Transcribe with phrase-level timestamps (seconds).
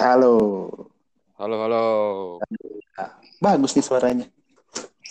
[0.00, 0.64] Halo.
[1.36, 1.84] Halo, halo.
[3.36, 4.24] Bagus nih suaranya.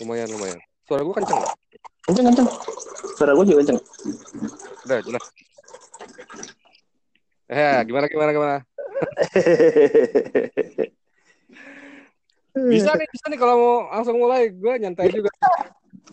[0.01, 0.57] Lumayan, lumayan.
[0.89, 1.53] Suara gue kenceng nggak?
[2.09, 2.49] Kenceng, kenceng.
[3.13, 3.77] Suara gue juga kenceng.
[4.89, 5.21] Udah, jelas.
[7.53, 8.57] Eh, gimana, gimana, gimana?
[12.73, 14.49] Bisa nih, bisa nih kalau mau langsung mulai.
[14.49, 15.29] Gue nyantai juga.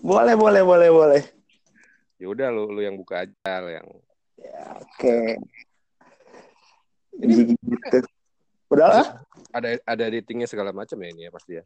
[0.05, 1.23] boleh, boleh, boleh, boleh.
[2.21, 3.89] Ya udah, lu, lu yang buka aja, lu yang.
[4.85, 5.41] Oke.
[7.25, 8.16] Ini Gitu.
[8.67, 9.07] Udah lah.
[9.55, 11.65] ada ada editingnya segala macam ya ini ya pasti ya.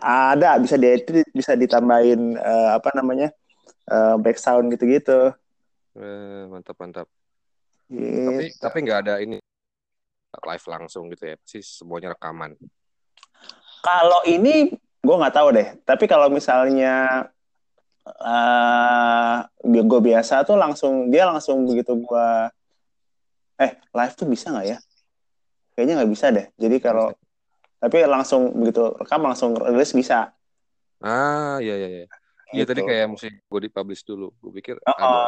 [0.00, 3.28] Ada, bisa diedit, bisa ditambahin eh, apa namanya?
[3.90, 5.32] eh, back sound gitu-gitu.
[5.94, 7.06] Eh, mantap, mantap.
[7.92, 8.24] Gitu.
[8.32, 9.36] Tapi tapi nggak ada ini
[10.40, 11.36] live langsung gitu ya.
[11.44, 12.56] Sih semuanya rekaman.
[13.84, 14.72] Kalau ini
[15.04, 15.68] gue nggak tahu deh.
[15.84, 17.28] Tapi kalau misalnya
[18.04, 22.28] eh gue biasa tuh langsung dia langsung begitu gue
[23.60, 24.78] eh live tuh bisa nggak ya?
[25.74, 26.46] Kayaknya nggak bisa deh.
[26.54, 27.10] Jadi kalau
[27.82, 30.32] tapi langsung begitu rekam langsung rilis bisa.
[31.04, 32.06] Ah, iya, iya, iya.
[32.54, 32.70] Iya Gitu.
[32.70, 34.30] tadi kayak mesti gue dipublish dulu.
[34.38, 34.94] Gue pikir Oh, oh.
[34.94, 35.18] ada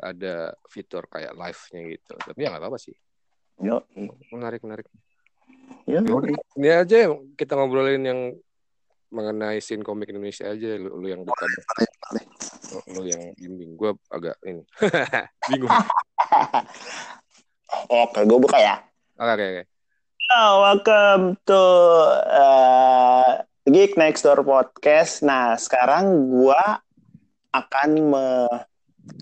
[0.00, 0.34] ada
[0.68, 2.14] fitur kayak live-nya gitu.
[2.20, 2.94] Tapi ya nggak apa-apa sih.
[3.58, 3.80] Yo,
[4.32, 4.86] Menarik, menarik.
[5.88, 6.00] yo.
[6.00, 6.96] Ya ini aja
[7.36, 8.20] kita ngobrolin yang
[9.12, 12.24] mengenai scene komik Indonesia aja lu, lu yang buka Boleh.
[12.96, 14.64] lu yang bimbing gue agak ini
[15.52, 15.68] bingung
[17.92, 18.80] Oke, gue buka ya.
[19.22, 19.64] Oke oke oke
[20.32, 21.64] Oh, welcome to
[22.24, 25.20] uh, Geek Next Door Podcast.
[25.20, 26.80] Nah, sekarang gua
[27.52, 28.24] akan me,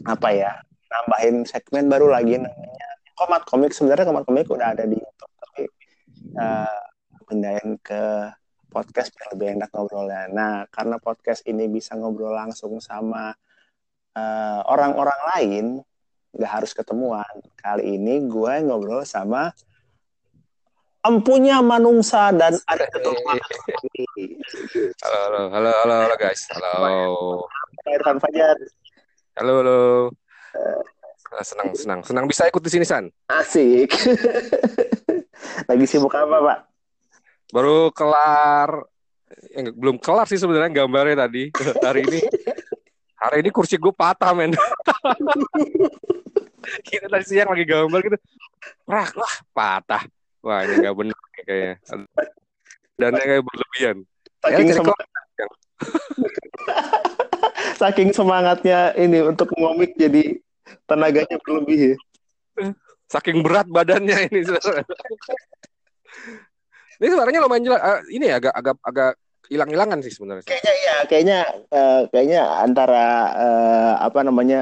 [0.06, 0.54] apa ya,
[0.86, 3.74] nambahin segmen baru lagi namanya Komat Komik.
[3.74, 5.62] Sebenarnya Komat Komik udah ada di YouTube, tapi
[6.38, 8.02] uh, ke
[8.70, 10.30] podcast biar lebih enak ngobrolnya.
[10.30, 13.34] Nah, karena podcast ini bisa ngobrol langsung sama
[14.14, 15.66] uh, orang-orang lain,
[16.38, 17.34] nggak harus ketemuan.
[17.58, 19.50] Kali ini gue ngobrol sama
[21.00, 23.16] empunya manungsa dan ada ketua
[25.00, 26.44] halo halo halo halo halo guys.
[26.52, 27.48] Halo.
[27.88, 28.56] Irfan Fajar.
[29.40, 29.80] Halo halo.
[31.40, 32.24] Senang senang senang.
[32.28, 33.08] Bisa ikut di sini san?
[33.32, 33.96] Asik.
[35.68, 36.58] Lagi sibuk apa pak?
[37.54, 38.84] Baru kelar.
[39.56, 41.48] Eh, belum kelar sih sebenarnya gambarnya tadi
[41.86, 42.20] hari ini.
[43.20, 44.52] Hari ini kursi gue patah men.
[46.86, 48.18] Kita tadi siang lagi gambar gitu.
[48.84, 50.04] Wah wah patah
[50.44, 51.74] wah ini nggak benar nih kayaknya.
[53.00, 53.96] Dan kayak berlebihan
[54.40, 54.68] saking,
[55.40, 55.46] Ya,
[57.80, 60.36] saking semangatnya ini untuk ngomik jadi
[60.84, 61.98] tenaganya berlebih ya.
[63.08, 64.44] Saking berat badannya ini.
[67.00, 67.80] Ini suaranya lumayan jelas.
[67.80, 69.12] Eh, ini ya, agak agak agak
[69.48, 70.44] hilang-hilangan sih sebenarnya.
[70.44, 71.38] Kayaknya iya kayaknya
[71.72, 73.06] eh, kayaknya antara
[73.40, 74.60] eh, apa namanya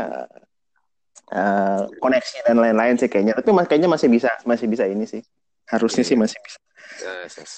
[1.34, 3.34] eh, koneksi dan lain-lain sih kayaknya.
[3.34, 5.21] Tapi mas kayaknya masih bisa masih bisa ini sih
[5.69, 6.09] harusnya Iya.
[6.12, 6.59] sih masih bisa.
[6.99, 7.53] Yes, yes.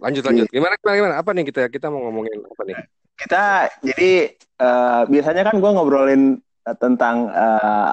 [0.00, 0.46] lanjut lanjut.
[0.48, 1.14] Gimana gimana gimana?
[1.20, 2.76] Apa nih kita kita mau ngomongin apa nih?
[3.14, 3.44] Kita
[3.84, 7.92] jadi eh, biasanya kan gue ngobrolin eh, tentang eh,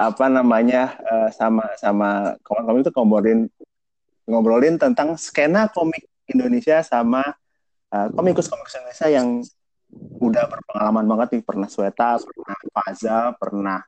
[0.00, 3.40] apa namanya eh, sama sama kawan-kawan itu ngobrolin
[4.24, 7.20] ngobrolin tentang skena komik Indonesia sama
[7.92, 9.28] eh, komikus-komikus Indonesia yang
[10.22, 11.42] udah berpengalaman banget nih.
[11.44, 13.78] Pernah Sweta, pernah Faza, pernah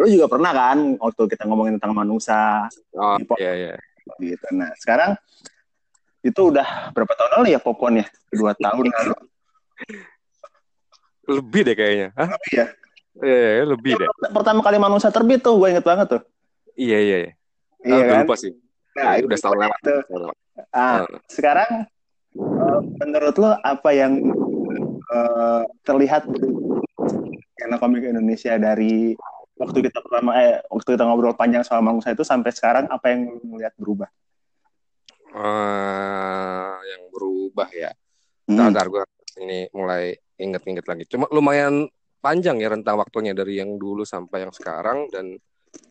[0.00, 3.72] lu juga pernah kan waktu kita ngomongin tentang Manusa oh iya iya
[4.18, 4.46] gitu.
[4.56, 5.14] Nah sekarang
[6.22, 8.06] itu udah berapa tahun lalu ya Popon ya?
[8.30, 9.14] Dua tahun lalu.
[11.28, 12.28] lebih deh kayaknya Hah?
[12.34, 12.66] Lebih ya?
[13.22, 16.22] Iya, iya, lebih deh pertama kali manusia terbit tuh gue inget banget tuh
[16.74, 17.32] iya iya iya
[17.84, 18.52] iya udah kan lupa sih
[18.96, 19.92] nah, udah setahun lewat itu.
[20.02, 20.36] Setahun lewat.
[20.72, 21.00] ah, Ah.
[21.28, 21.70] sekarang
[22.34, 24.12] eh, menurut lo apa yang
[25.12, 26.24] eh, terlihat
[27.54, 29.12] karena komik Indonesia dari
[29.58, 33.40] waktu kita pertama eh waktu kita ngobrol panjang soal manusia itu sampai sekarang apa yang
[33.44, 34.10] melihat berubah
[35.32, 37.88] Eh, yang berubah ya
[38.50, 38.74] Hmm.
[38.74, 39.02] Ntar, gue
[39.40, 41.04] ini mulai inget-inget lagi.
[41.06, 41.86] Cuma lumayan
[42.18, 45.38] panjang ya rentang waktunya dari yang dulu sampai yang sekarang dan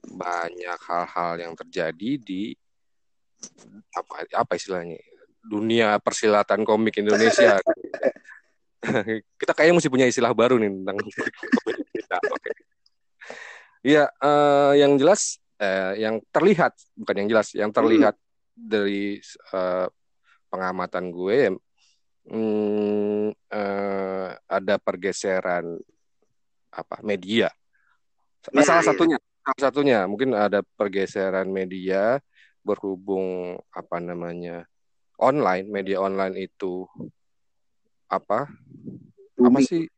[0.05, 2.53] banyak hal-hal yang terjadi di
[3.97, 5.01] apa apa istilahnya
[5.41, 7.57] dunia persilatan komik Indonesia.
[9.41, 12.17] Kita kayaknya mesti punya istilah baru nih tentang komik kita.
[12.33, 12.49] Oke.
[13.81, 18.13] Iya, eh, yang jelas eh, yang terlihat bukan yang jelas, yang terlihat
[18.53, 19.17] dari
[19.53, 19.87] eh,
[20.53, 21.57] pengamatan gue
[22.29, 25.81] hmm, eh, ada pergeseran
[26.71, 27.49] apa media.
[28.53, 28.89] Ya, salah ya.
[28.93, 32.21] satunya, salah satunya mungkin ada pergeseran media
[32.61, 34.69] berhubung apa namanya
[35.17, 36.85] online, media online itu
[38.05, 38.49] apa
[39.41, 39.89] apa sih?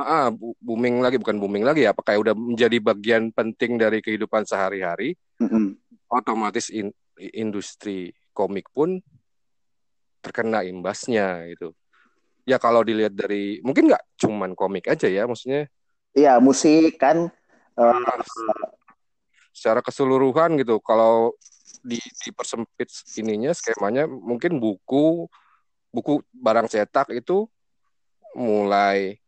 [0.00, 0.28] Ah,
[0.60, 5.14] booming lagi bukan booming lagi ya, apa kayak udah menjadi bagian penting dari kehidupan sehari-hari
[5.40, 5.76] Mm-mm.
[6.08, 8.98] otomatis in- industri komik pun
[10.24, 11.76] terkena imbasnya gitu.
[12.48, 15.68] Ya kalau dilihat dari mungkin nggak cuman komik aja ya, maksudnya.
[16.16, 17.28] Iya musik kan.
[17.76, 18.20] Uh,
[19.54, 20.80] secara keseluruhan gitu.
[20.80, 21.36] Kalau
[21.80, 22.88] di dipersempit
[23.20, 25.28] ininya skemanya mungkin buku
[25.92, 27.48] buku barang cetak itu
[28.36, 29.19] mulai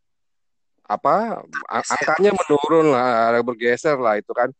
[0.86, 1.40] apa
[1.70, 4.50] angkanya menurun lah bergeser lah itu kan.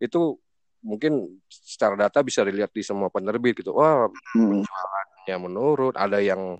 [0.00, 0.40] Itu
[0.84, 3.76] mungkin secara data bisa dilihat di semua penerbit gitu.
[3.76, 4.64] Wah hmm.
[4.64, 6.58] penjualannya menurun ada yang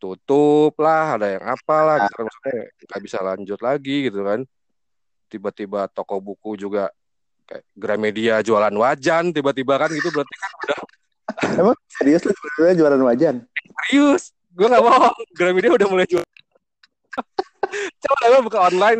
[0.00, 2.24] tutup lah ada yang apalah gitu kan.
[2.26, 2.58] Maksudnya
[2.88, 4.40] nggak bisa lanjut lagi gitu kan.
[5.30, 6.90] Tiba-tiba toko buku juga
[7.46, 10.80] kayak Gramedia jualan wajan tiba-tiba kan gitu berarti kan udah
[11.62, 12.34] emang serius lu
[12.74, 13.46] jualan wajan?
[13.86, 14.34] Serius?
[14.50, 16.26] Gue gak mau Gramedia udah mulai jual
[18.02, 18.98] coba lah buka online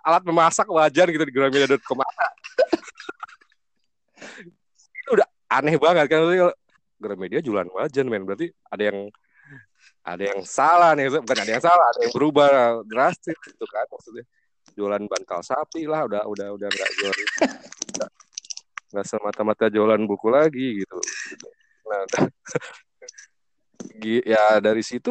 [0.00, 2.00] alat memasak wajan gitu di gramedia.com
[5.00, 6.22] itu udah aneh banget kan
[7.00, 8.28] Gramedia jualan wajan men.
[8.28, 9.08] Berarti ada yang
[10.04, 14.24] ada yang salah nih bukan ada yang salah ada yang berubah drastis gitu kan maksudnya.
[14.76, 17.14] Jualan bantal sapi lah udah udah udah nggak jual
[18.90, 20.98] nggak semata-mata jualan buku lagi gitu.
[21.88, 22.04] Nah
[24.28, 25.10] ya dari situ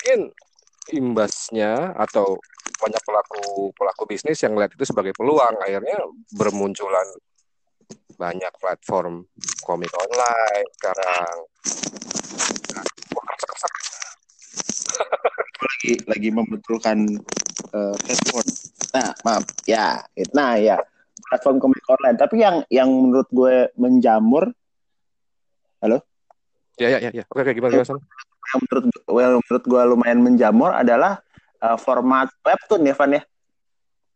[0.00, 0.32] mungkin
[0.96, 2.40] imbasnya atau
[2.80, 5.60] banyak pelaku pelaku bisnis yang melihat itu sebagai peluang.
[5.60, 6.00] Akhirnya
[6.32, 7.04] bermunculan
[8.16, 9.28] banyak platform
[9.60, 11.36] komik online sekarang.
[15.60, 17.04] Lagi lagi membetulkan
[17.76, 18.48] uh, Facebook
[18.96, 19.44] nah maaf.
[19.68, 20.00] Ya
[20.32, 20.80] nah ya.
[21.28, 22.16] Platform komik online.
[22.16, 24.48] Tapi yang yang menurut gue menjamur
[25.84, 26.00] halo?
[26.80, 27.24] Ya ya ya, ya.
[27.28, 27.52] oke oke.
[27.52, 28.00] Gimana gimana
[28.50, 31.22] yang menurut well, menurut gue lumayan menjamur adalah
[31.62, 33.22] uh, format webtoon ya Van ya.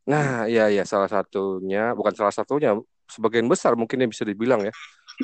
[0.05, 2.77] Nah, iya iya salah satunya, bukan salah satunya,
[3.09, 4.73] sebagian besar mungkin yang bisa dibilang ya.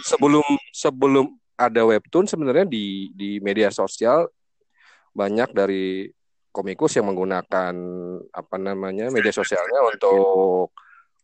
[0.07, 4.25] Sebelum sebelum ada webtoon sebenarnya di di media sosial
[5.13, 6.09] banyak dari
[6.51, 7.75] komikus yang menggunakan
[8.33, 10.73] apa namanya media sosialnya untuk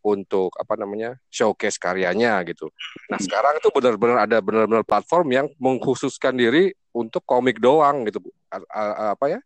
[0.07, 2.71] untuk apa namanya showcase karyanya gitu.
[3.11, 9.37] Nah sekarang itu benar-benar ada benar-benar platform yang mengkhususkan diri untuk komik doang gitu, apa
[9.37, 9.41] ya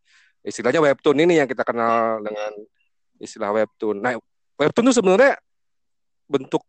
[0.46, 2.52] istilahnya webtoon ini yang kita kenal dengan
[3.20, 4.00] istilah webtoon.
[4.00, 4.16] Nah
[4.56, 5.36] webtoon itu sebenarnya
[6.24, 6.64] bentuk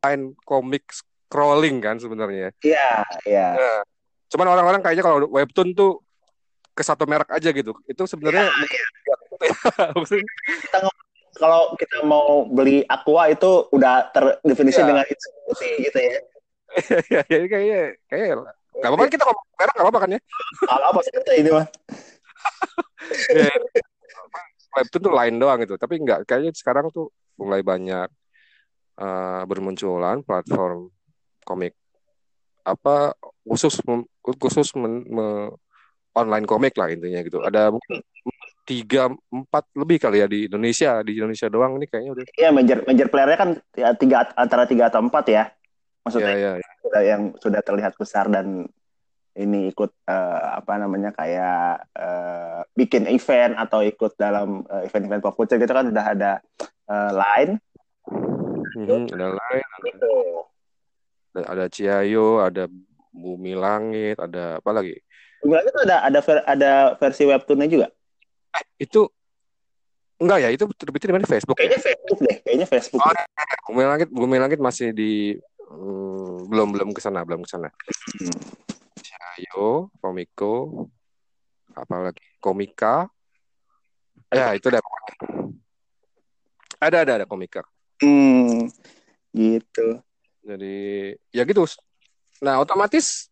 [0.00, 2.54] lain komik scrolling kan sebenarnya.
[2.64, 3.48] Iya iya.
[3.56, 3.80] Nah,
[4.32, 6.00] cuman orang-orang kayaknya kalau webtoon tuh
[6.72, 7.76] ke satu merek aja gitu.
[7.84, 8.54] Itu sebenarnya ya,
[9.44, 9.56] ya.
[10.64, 10.78] kita
[11.36, 14.88] kalau kita mau beli aqua itu udah terdefinisi ya.
[14.88, 16.18] dengan institusi gitu ya.
[17.10, 20.20] Iya, iya, kayaknya kayaknya nggak apa-apa kita ngomong merek nggak apa-apa kan ya?
[20.66, 21.66] Kalau apa sih ini mah?
[23.36, 23.48] ya,
[24.86, 28.08] itu tuh lain doang gitu, tapi nggak kayaknya sekarang tuh mulai banyak
[29.00, 30.92] uh, bermunculan platform
[31.42, 31.74] komik
[32.62, 33.16] apa
[33.48, 33.80] khusus
[34.22, 35.26] khusus men, me,
[36.14, 37.40] online komik lah intinya gitu.
[37.40, 38.04] Ada mungkin
[38.68, 42.78] tiga empat lebih kali ya di Indonesia di Indonesia doang ini kayaknya udah iya major
[42.86, 45.50] major playernya kan ya, tiga antara tiga atau empat ya
[46.04, 47.00] maksudnya ya, ya, ya.
[47.16, 48.68] yang sudah terlihat besar dan
[49.38, 55.38] ini ikut uh, apa namanya kayak uh, bikin event atau ikut dalam uh, event-event pop
[55.38, 56.32] culture gitu kan udah ada
[56.90, 57.62] uh, line
[58.74, 60.14] hmm, ada line ada, gitu.
[61.36, 62.64] ada ada Ciayo ada
[63.14, 64.98] Bumi Langit ada apa lagi
[65.40, 67.86] Bumi Langit ada ada ada versi webtoonnya juga
[68.82, 69.06] itu
[70.20, 71.86] enggak ya itu terbitnya di mana Facebook kayaknya ya?
[71.86, 73.14] Facebook deh kayaknya Facebook oh,
[73.70, 75.38] Bumi Langit Bumi Langit masih di
[75.70, 78.38] hmm, belum belum ke sana belum ke sana hmm.
[79.38, 80.86] Ayo Komiko
[81.72, 83.06] apalagi Komika
[84.34, 84.82] ya itu ada
[86.82, 87.62] ada ada ada Komika
[88.02, 88.66] hmm,
[89.32, 90.02] gitu
[90.42, 91.62] jadi ya gitu
[92.42, 93.30] nah otomatis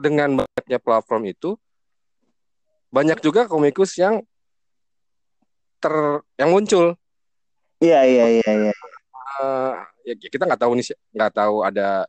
[0.00, 1.54] dengan banyaknya platform itu
[2.90, 4.24] banyak juga komikus yang
[5.80, 5.94] ter
[6.36, 6.98] yang muncul.
[7.80, 8.50] Iya iya iya.
[8.68, 8.74] iya.
[9.40, 9.69] Uh,
[10.18, 12.04] ya kita nggak tahu nih nggak tahu ada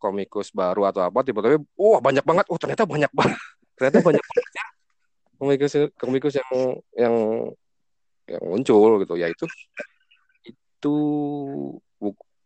[0.00, 2.44] komikus baru atau apa tiba-tiba wah banyak banget.
[2.48, 3.36] Oh ternyata banyak banget.
[3.76, 4.66] Ternyata banyak banget ya.
[5.40, 6.52] Komikus komikus yang
[6.96, 7.14] yang
[8.28, 9.14] yang muncul gitu.
[9.16, 9.44] Ya itu
[10.44, 10.94] itu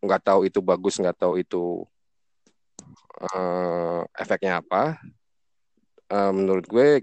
[0.05, 1.87] nggak tahu itu bagus nggak tahu itu
[3.23, 4.99] uh, efeknya apa.
[6.11, 7.03] Uh, menurut gue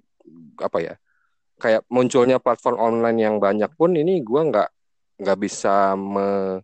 [0.61, 0.95] apa ya
[1.61, 4.69] kayak munculnya platform online yang banyak pun ini gue nggak
[5.21, 6.57] nggak bisa me,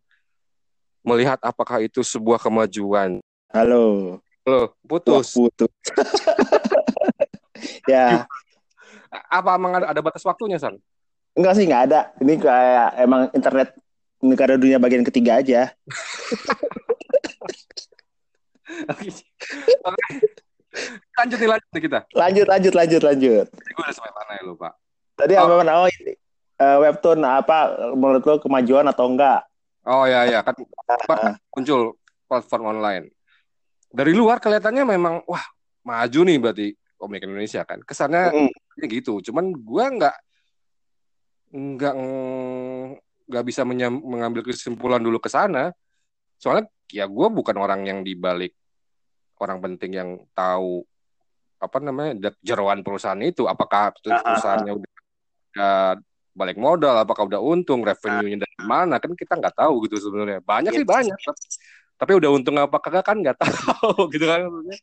[1.07, 3.23] melihat apakah itu sebuah kemajuan.
[3.55, 4.19] Halo.
[4.43, 5.31] Halo, putus.
[5.31, 5.71] Wah, putus.
[7.91, 8.27] ya.
[9.31, 10.75] Apa emang ada, ada batas waktunya, San?
[11.31, 12.11] Enggak sih, nggak ada.
[12.19, 13.71] Ini kayak emang internet
[14.19, 15.71] negara dunia bagian ketiga aja.
[18.91, 19.07] Oke.
[21.17, 21.99] Lanjut nih, lanjut nih kita.
[22.11, 23.45] Lanjut, lanjut, lanjut, lanjut.
[23.47, 24.69] Tadi gue udah sampai mana ya lupa.
[25.17, 25.47] Tadi Oh.
[25.55, 25.63] apa?
[25.71, 26.13] Oh, ini.
[26.57, 27.57] Eh, webtoon apa
[27.95, 29.45] menurut lo kemajuan atau enggak?
[29.87, 30.55] Oh ya ya kan
[31.07, 31.95] Ah, muncul
[32.27, 33.05] platform online.
[33.87, 35.43] Dari luar kelihatannya memang wah
[35.87, 36.67] maju nih berarti
[36.99, 37.79] komik Indonesia kan.
[37.87, 39.23] Kesannya mm, gitu.
[39.23, 40.15] Cuman gua nggak
[41.55, 41.93] nggak
[43.31, 45.71] nggak bisa menyam- mengambil kesimpulan dulu ke sana.
[46.35, 48.51] Soalnya ya gua bukan orang yang dibalik
[49.39, 50.83] orang penting yang tahu
[51.63, 53.47] apa namanya jeroan perusahaan itu.
[53.47, 54.23] Apakah Ah, ah, ah.
[54.27, 54.91] perusahaannya udah,
[55.55, 55.79] udah
[56.37, 60.37] balik modal, apakah udah untung, revenue-nya dari mana kan kita nggak tahu gitu sebenarnya.
[60.39, 60.79] Banyak Iya.
[60.79, 61.17] sih banyak,
[61.97, 64.45] tapi udah untung apa kagak kan nggak tahu gitu kan.
[64.45, 64.77] maksudnya.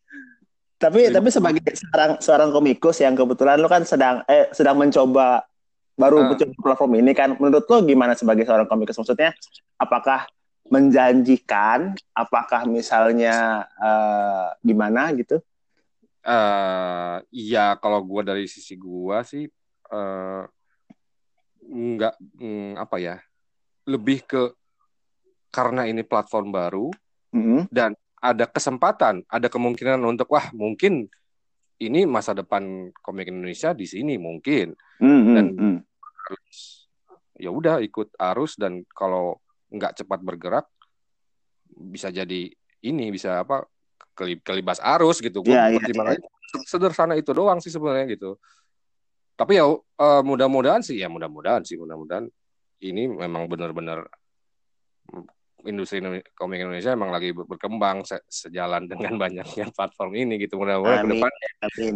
[0.74, 5.46] Tapi Jadi- tapi sebagai seorang seorang komikus yang kebetulan lo kan sedang eh sedang mencoba
[5.94, 6.26] baru Ah.
[6.28, 9.30] mencoba platform ini kan menurut lo gimana sebagai seorang komikus maksudnya
[9.78, 10.26] apakah
[10.66, 15.38] menjanjikan apakah misalnya eh, gimana gitu
[16.20, 19.44] eh iya kalau gua dari sisi gua sih
[19.86, 20.42] eh
[21.64, 23.16] nggak mm, apa ya
[23.88, 24.52] lebih ke
[25.48, 26.88] karena ini platform baru
[27.32, 27.70] Mm-mm.
[27.70, 31.06] dan ada kesempatan ada kemungkinan untuk wah mungkin
[31.82, 34.72] ini masa depan komik Indonesia di sini mungkin.
[35.02, 35.78] Mm, mm, Dan- mm.
[36.24, 36.58] harus
[37.36, 39.36] ya udah ikut arus dan kalau
[39.68, 40.66] nggak cepat bergerak
[41.74, 42.48] bisa jadi
[42.86, 43.66] ini bisa apa
[44.16, 45.42] kelib- kelibas arus gitu.
[45.44, 46.28] Gue Iya, iya, pertimbangannya
[46.64, 48.38] sederhana itu doang sih sebenarnya gitu
[49.34, 52.26] tapi ya eh, mudah-mudahan sih ya mudah-mudahan sih mudah-mudahan
[52.82, 54.06] ini memang benar-benar
[55.10, 55.26] mm,
[55.66, 55.98] industri
[56.36, 61.06] komik Indonesia emang lagi ber- berkembang se- sejalan dengan banyaknya platform ini gitu mudah-mudahan ke
[61.06, 61.12] Amin.
[61.18, 61.32] depan
[61.64, 61.94] Amin.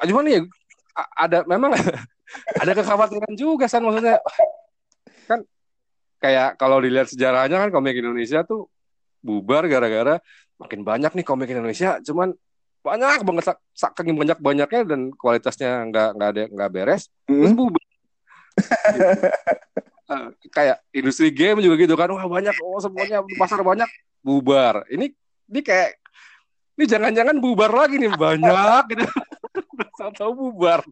[0.00, 0.40] Ah, cuman ya
[1.14, 1.72] ada memang
[2.62, 4.20] ada kekhawatiran juga san maksudnya
[5.28, 5.44] kan
[6.20, 8.68] kayak kalau dilihat sejarahnya kan komik Indonesia tuh
[9.20, 10.20] bubar gara-gara
[10.56, 12.32] makin banyak nih komik Indonesia cuman
[12.84, 17.08] banyak banget sak- saking banyak banyaknya dan kualitasnya nggak nggak ada nggak beres.
[17.24, 17.56] Terus Mm.
[17.56, 17.96] bubar Gitu.
[20.04, 22.12] Eh, kayak industri game juga gitu kan.
[22.12, 22.52] Wah banyak.
[22.60, 23.88] Oh semuanya pasar banyak.
[24.20, 24.84] Bubar.
[24.92, 25.08] Ini
[25.48, 25.96] ini kayak
[26.76, 28.12] ini jangan-jangan bubar lagi nih.
[28.12, 29.08] Banyak gitu.
[30.20, 30.84] Tahu bubar.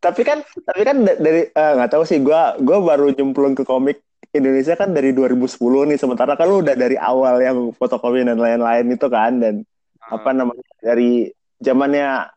[0.00, 2.16] Tapi kan tapi kan da- dari eh, nggak tahu sih.
[2.24, 4.00] Gua gua baru nyemplung ke komik
[4.32, 5.52] Indonesia kan dari 2010
[5.92, 6.00] nih.
[6.00, 9.36] Sementara kan lu udah dari awal yang fotokopi dan lain-lain itu kan.
[9.36, 9.68] Dan
[10.06, 12.30] apa namanya dari zamannya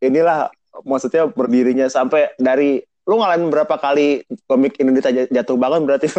[0.00, 0.48] inilah
[0.86, 6.08] maksudnya berdirinya sampai dari lu ngalamin berapa kali komik Indonesia jat- jatuh bangun berarti?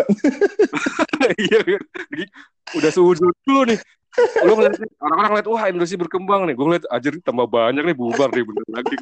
[1.22, 1.78] Iya,
[2.74, 3.78] udah sujud dulu nih.
[4.44, 6.58] Lu ngeliat orang-orang ngeliat, wah industri berkembang nih.
[6.58, 8.96] Gue ngeliat, ajar tambah banyak nih, bubar nih bener lagi.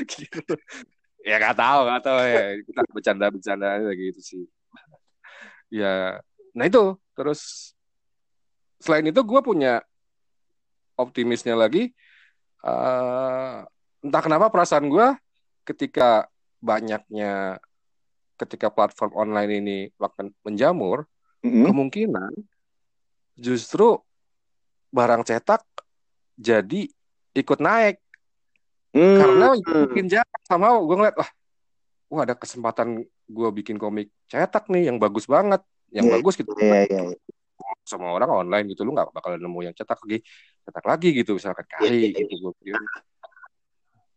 [0.16, 0.54] gitu.
[1.20, 2.44] Ya gak tahu, gak tahu ya.
[2.64, 4.42] Kita bercanda-bercanda aja gitu sih.
[5.68, 6.18] Ya,
[6.56, 6.96] nah itu.
[7.14, 7.72] Terus,
[8.80, 9.84] selain itu gue punya
[10.96, 11.92] optimisnya lagi.
[12.60, 13.58] eh,
[14.04, 15.16] entah kenapa perasaan gue
[15.64, 16.28] ketika
[16.60, 17.56] banyaknya
[18.36, 21.08] ketika platform online ini akan menjamur,
[21.40, 21.64] Mm-mm.
[21.64, 22.32] kemungkinan
[23.32, 23.96] justru
[24.92, 25.64] barang cetak
[26.36, 26.88] jadi
[27.32, 27.96] ikut naik
[28.90, 29.16] Hmm.
[29.22, 29.48] karena
[29.86, 31.30] makin jarang sama gue ngeliat wah
[32.10, 35.62] wah ada kesempatan gue bikin komik cetak nih yang bagus banget
[35.94, 37.18] yang Iya, bagus gitu Iya, iya, iya.
[37.84, 40.18] Sama orang online gitu lu nggak bakal nemu yang cetak lagi
[40.62, 42.74] cetak lagi gitu misalkan Iya, kali iya, gitu gue pikir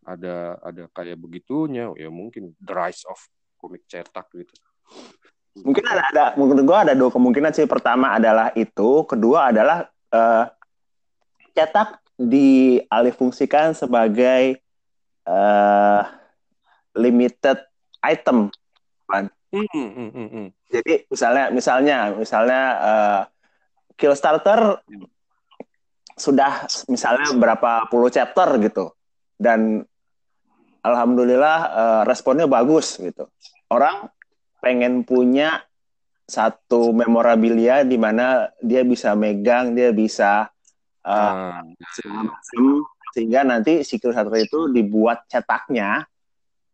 [0.03, 3.17] ada ada kayak begitunya ya mungkin the rise of
[3.55, 4.51] komik cetak gitu
[5.61, 7.69] Mungkin ada, ada menurut gua ada dua kemungkinan sih.
[7.69, 10.45] Pertama adalah itu, kedua adalah eh,
[11.53, 14.57] cetak dialihfungsikan sebagai
[15.29, 16.01] eh,
[16.97, 17.61] limited
[18.01, 18.49] item.
[19.13, 19.29] Hmm,
[19.69, 20.47] hmm, hmm, hmm.
[20.73, 22.61] Jadi misalnya misalnya misalnya
[23.93, 24.81] eh, Killstarter
[26.13, 28.93] sudah misalnya berapa puluh chapter gitu.
[29.37, 29.85] Dan
[30.81, 33.29] alhamdulillah eh, responnya bagus gitu.
[33.69, 34.09] Orang
[34.57, 35.61] pengen punya
[36.23, 40.47] satu memorabilia di mana dia bisa megang, dia bisa
[41.03, 46.07] segala macam sehingga nanti si Killstarter itu dibuat cetaknya.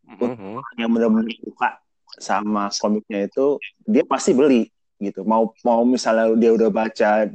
[0.10, 0.58] Mhm.
[0.82, 1.70] yang benar-benar suka
[2.18, 4.66] sama komiknya itu dia pasti beli
[5.00, 7.26] gitu mau mau misalnya dia udah baca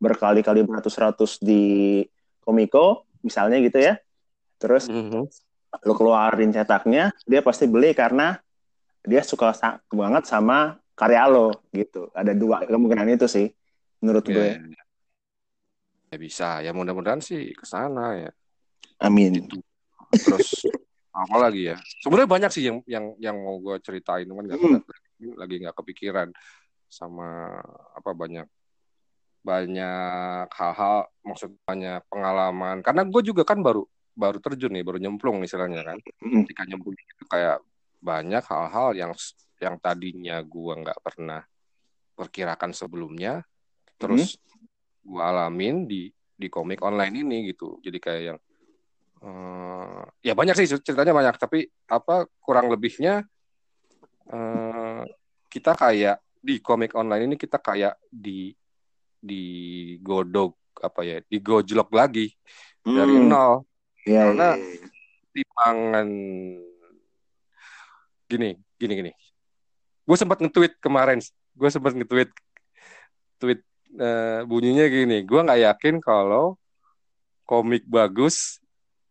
[0.00, 2.02] berkali-kali beratus-ratus di
[2.42, 3.94] Komiko misalnya gitu ya
[4.58, 5.28] terus Mhm.
[5.84, 8.36] lu keluarin cetaknya dia pasti beli karena
[9.04, 9.52] dia suka
[9.88, 13.48] banget sama karya lo gitu ada dua kemungkinan itu sih
[14.02, 14.82] menurut Ya, gue ya, ya.
[16.12, 18.30] Ya bisa, ya mudah-mudahan sih ke sana ya.
[19.00, 19.64] amin Gitu.
[20.12, 20.44] Terus
[21.12, 24.80] apa lagi ya sebenarnya banyak sih yang yang yang mau gue ceritain cuman Hmm.
[25.36, 26.28] lagi nggak kepikiran
[26.92, 27.56] sama
[27.96, 28.44] apa banyak
[29.42, 32.84] banyak hal-hal maksud banyak pengalaman.
[32.84, 33.82] Karena gue juga kan baru
[34.12, 35.98] baru terjun nih baru nyemplung istilahnya kan.
[36.20, 36.44] Mm.
[36.44, 37.58] ketika nyemplung itu kayak
[38.02, 39.12] banyak hal-hal yang
[39.58, 41.42] yang tadinya gue nggak pernah
[42.12, 43.46] perkirakan sebelumnya
[43.96, 44.36] terus
[45.02, 47.78] gue alamin di di komik online ini gitu.
[47.82, 48.38] Jadi kayak yang
[49.22, 51.34] eh, ya banyak sih ceritanya banyak.
[51.40, 53.26] Tapi apa kurang lebihnya
[54.30, 55.02] eh,
[55.50, 58.50] kita kayak di komik online ini kita kayak di
[59.22, 62.34] digodok apa ya digojlok lagi
[62.82, 63.30] dari Hmm.
[63.30, 63.54] nol
[64.02, 64.82] Iya, Karena- iya.
[65.30, 66.08] timbangan
[68.26, 69.12] gini gini gini
[70.02, 71.20] gue sempat nge-tweet kemarin
[71.54, 72.30] gue sempat nge-tweet
[73.38, 73.60] tweet
[73.94, 76.56] eh, bunyinya gini gue nggak yakin kalau
[77.44, 78.58] komik bagus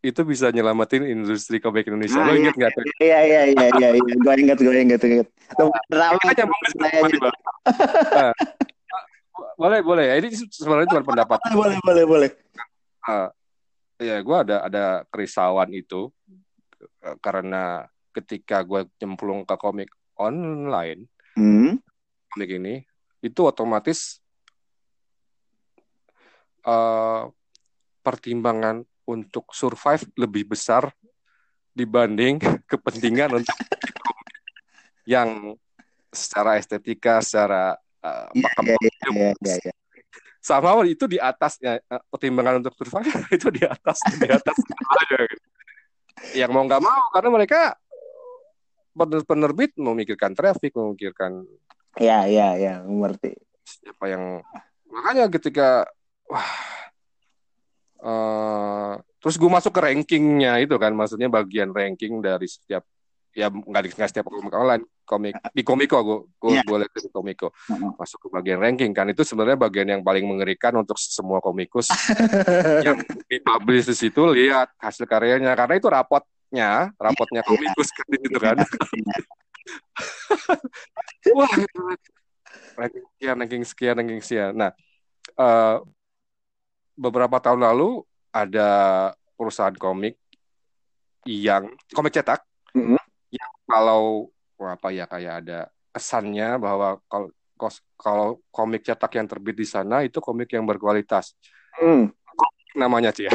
[0.01, 3.65] itu bisa nyelamatin industri komik Indonesia Ah, lo iya, inget nggak tuh Iya iya iya
[3.69, 4.01] iya iya.
[4.17, 5.27] Gue inget gue inget gue inget.
[5.53, 7.35] Nyambung ke situ, saya Mari, Bang.
[8.11, 8.33] Nah,
[9.61, 12.29] boleh boleh ini sebenarnya cuma pendapat boleh boleh boleh.
[14.01, 16.09] ya gue ada ada kerisauan itu
[17.05, 21.79] eh, karena ketika gue nyemplung ke komik online Hmm.
[22.35, 22.83] komik ini
[23.23, 24.19] itu otomatis
[26.65, 27.23] eh,
[28.03, 30.87] pertimbangan untuk survive lebih besar
[31.75, 32.39] dibanding
[32.71, 33.55] kepentingan untuk
[35.13, 35.55] yang
[36.11, 37.75] secara estetika, secara
[38.35, 39.55] iya komiknya iya iya.
[39.69, 39.73] iya.
[40.41, 44.57] sama itu di atasnya eh, pertimbangan untuk survive itu di atas di atas
[44.97, 45.45] aja gitu.
[46.33, 47.77] yang mau nggak mau karena mereka
[48.91, 51.45] pener- penerbit memikirkan traffic memikirkan
[51.99, 52.73] Iya iya iya.
[52.87, 53.35] Mengerti.
[53.67, 54.43] siapa yang
[54.91, 55.87] makanya ketika
[56.27, 56.47] wah
[58.01, 62.81] eh, terus gue masuk ke rankingnya itu kan maksudnya bagian ranking dari setiap
[63.31, 66.63] ya nggak di nggak setiap komik online komik di komiko gue gue Iya.
[66.63, 67.47] gue lihat di komiko.
[67.99, 71.91] Masuk ke bagian ranking kan itu sebenarnya bagian yang paling mengerikan untuk semua komikus
[72.87, 72.95] yang
[73.27, 75.51] dipublish di situ lihat hasil karyanya.
[75.55, 78.55] Karena itu rapotnya rapotnya komikus kan gitu kan.
[81.35, 81.79] Wah gitu.
[82.79, 84.51] ranking sekian ranking sekian ranking sekian.
[84.55, 84.71] Nah
[85.35, 85.75] eh,
[87.01, 88.69] beberapa tahun lalu ada
[89.33, 90.21] perusahaan komik
[91.25, 93.01] yang komik cetak Mhm.
[93.33, 94.29] yang kalau
[94.61, 95.59] apa ya kayak ada
[95.89, 97.27] kesannya bahwa kalau
[97.97, 101.33] kalau komik cetak yang terbit di sana itu komik yang berkualitas
[101.75, 102.13] Hmm.
[102.77, 103.33] namanya sih ya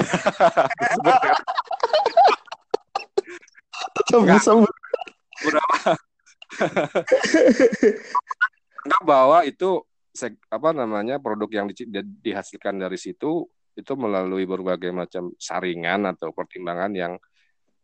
[4.07, 4.73] Sebut sebut.
[8.87, 9.83] anggap bahwa itu
[10.15, 13.45] seg- apa namanya produk yang di- di- dihasilkan dari situ
[13.77, 17.13] itu melalui berbagai macam saringan atau pertimbangan yang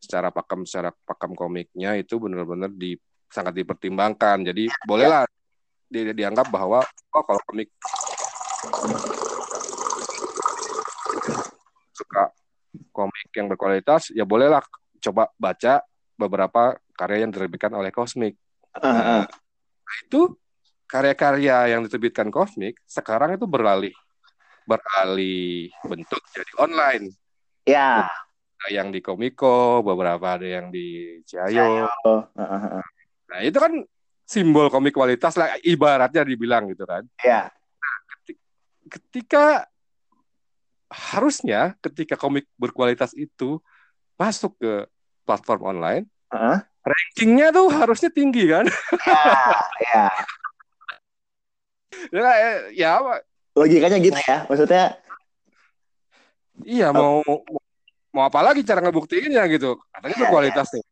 [0.00, 2.96] secara pakem secara pakem komiknya itu benar-benar di
[3.28, 4.42] sangat dipertimbangkan.
[4.42, 5.28] Jadi bolehlah
[5.92, 6.80] di, dianggap bahwa
[7.12, 7.68] oh kalau komik
[11.92, 12.32] suka
[12.88, 14.64] komik yang berkualitas ya bolehlah
[15.04, 15.84] coba baca
[16.16, 18.40] beberapa karya yang diterbitkan oleh Cosmic
[18.80, 19.28] Heeh.
[20.08, 20.32] itu
[20.88, 23.92] karya-karya yang diterbitkan Cosmic sekarang itu beralih
[24.66, 27.12] beralih bentuk jadi online.
[27.66, 28.10] Ya.
[28.62, 31.90] Ada yang di Komiko, beberapa ada yang di Ciayo.
[33.32, 33.72] Nah, itu kan
[34.22, 37.02] simbol komik kualitas lah ibaratnya dibilang gitu kan.
[37.20, 37.50] Ya.
[38.86, 39.66] Ketika
[40.92, 43.58] harusnya ketika komik berkualitas itu
[44.20, 44.72] masuk ke
[45.24, 46.58] platform online, Heeh.
[46.84, 48.68] rankingnya tuh harusnya tinggi kan.
[49.80, 50.06] Ya.
[52.12, 52.30] ya,
[52.84, 53.14] ya apa?
[53.52, 54.48] Logikanya gitu ya.
[54.48, 54.84] Maksudnya
[56.62, 57.24] Iya mau
[58.12, 59.80] mau apa lagi cara ngebuktiinnya gitu.
[59.90, 60.84] Katanya Iya, berkualitas nih.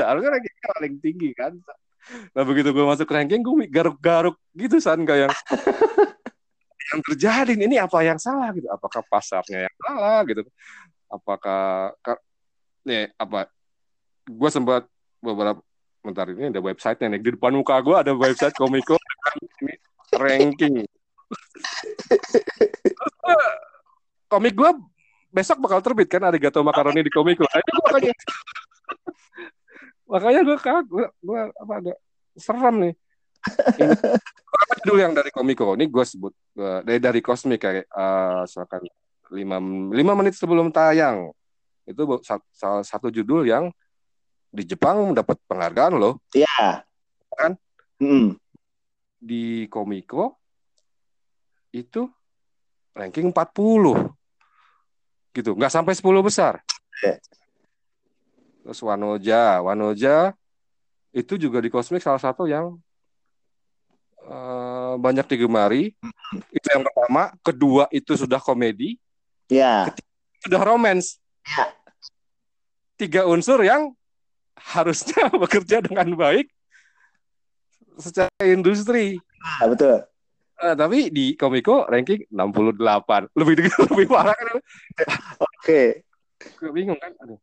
[0.00, 1.52] Harusnya rankingnya paling tinggi kan.
[2.32, 5.34] Nah begitu gue masuk ranking gue garuk-garuk gitu san kayak yang
[6.94, 8.66] yang terjadi ini apa yang salah gitu.
[8.70, 10.42] Apakah pasarnya yang salah gitu?
[11.10, 12.22] Apakah ka-
[12.86, 13.50] nih apa?
[14.26, 14.86] Gue sempat
[15.22, 15.60] beberapa
[16.02, 18.94] bentar ini ada websitenya nih di depan muka gue ada website Komiko
[19.62, 19.74] ini
[20.14, 20.86] ranking.
[24.32, 24.70] Komik gue
[25.30, 28.14] besok bakal terbit kan Arigato Makaroni di itu gua makanya
[30.06, 31.98] makanya gue kagak gue, gue apa agak
[32.38, 32.94] seram nih.
[33.78, 33.94] Ini,
[34.50, 35.78] apa judul yang dari Komiko?
[35.78, 38.82] Ini gue sebut dari dari Cosmic kayak eh silakan
[39.34, 39.58] lima
[39.90, 41.34] lima menit sebelum tayang
[41.86, 42.02] itu
[42.54, 43.70] salah satu judul yang
[44.50, 46.82] di Jepang mendapat penghargaan loh ya.
[47.36, 47.52] Kan?
[48.00, 48.36] Hmm.
[49.16, 50.36] di Komiko
[51.84, 52.08] itu
[52.96, 54.08] ranking 40
[55.36, 56.64] gitu nggak sampai 10 besar.
[57.04, 57.20] Iya.
[58.64, 60.32] terus Wanoja Wanoja
[61.12, 62.80] itu juga di kosmik salah satu yang
[64.24, 65.92] uh, banyak digemari.
[66.50, 68.96] Itu yang pertama kedua itu sudah komedi
[69.52, 69.92] ya
[70.40, 71.20] sudah romance.
[71.44, 71.76] Ya
[72.96, 73.92] tiga unsur yang
[74.56, 76.48] harusnya bekerja dengan baik
[78.00, 79.20] secara industri.
[79.60, 80.00] Ah, betul
[80.56, 83.36] Uh, tapi di Komiko ranking 68.
[83.36, 83.54] Lebih
[83.92, 84.46] lebih parah kan.
[84.56, 84.62] Oke.
[85.60, 85.88] Okay.
[86.56, 87.12] Gue bingung kan.
[87.20, 87.40] Aduh.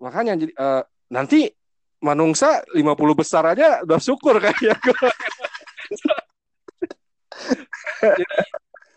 [0.00, 1.52] Makanya jadi uh, nanti
[2.00, 4.72] Manungsa 50 besar aja udah syukur kayaknya.
[8.00, 8.24] jadi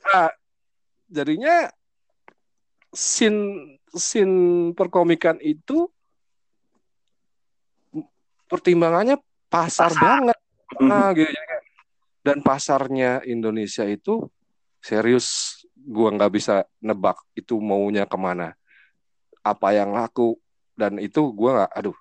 [0.07, 0.31] nah,
[1.11, 1.55] jadinya
[2.95, 3.35] sin
[3.91, 4.31] sin
[4.71, 5.91] perkomikan itu
[8.47, 9.19] pertimbangannya
[9.51, 9.99] pasar, pasar.
[9.99, 10.37] banget.
[10.79, 11.27] Nah, gitu
[12.23, 14.31] dan pasarnya Indonesia itu
[14.79, 18.55] serius gua nggak bisa nebak itu maunya ke mana.
[19.43, 20.39] Apa yang laku.
[20.73, 21.97] Dan itu gua nggak aduh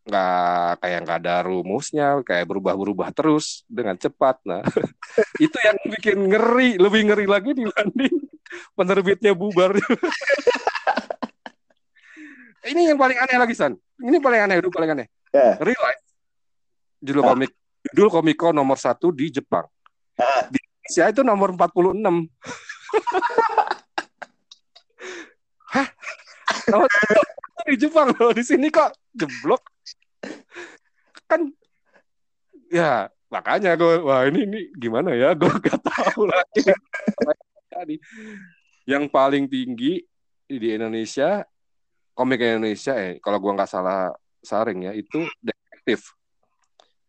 [0.00, 4.38] nggak kayak nggak ada rumusnya kayak berubah-berubah terus dengan cepat.
[4.46, 4.62] Nah
[5.44, 8.16] itu yang bikin ngeri lebih ngeri lagi dibanding
[8.78, 9.76] penerbitnya bubar.
[12.60, 13.72] Ini yang paling aneh lagi san.
[13.98, 15.08] Ini paling aneh itu paling aneh.
[15.32, 15.56] Yeah.
[15.64, 16.04] real life.
[17.00, 17.59] Judul komik
[17.92, 19.66] judul komiko nomor satu di Jepang.
[20.18, 20.46] Ah.
[20.50, 21.96] Di Indonesia itu nomor 46.
[25.74, 25.88] Hah?
[26.70, 26.88] Nomor
[27.66, 28.32] di Jepang loh.
[28.34, 29.62] Di sini kok jeblok.
[31.30, 31.54] Kan
[32.70, 36.66] ya makanya gue wah ini ini gimana ya gue gak tahu lagi
[38.86, 40.02] yang paling tinggi
[40.50, 41.46] di Indonesia
[42.10, 44.10] komik Indonesia eh kalau gue nggak salah
[44.42, 46.10] saring ya itu detektif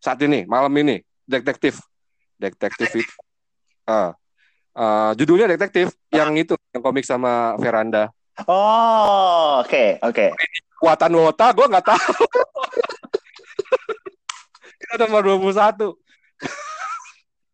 [0.01, 1.05] saat ini malam ini.
[1.23, 1.77] Detektif.
[2.41, 3.15] Detektif itu.
[3.85, 4.09] Uh,
[4.73, 8.09] uh, judulnya detektif yang itu yang komik sama Veranda.
[8.49, 10.33] Oh oke okay, oke.
[10.33, 10.57] Okay.
[10.81, 12.21] kuatan wota gue nggak tahu.
[14.81, 15.93] Itu nomor 21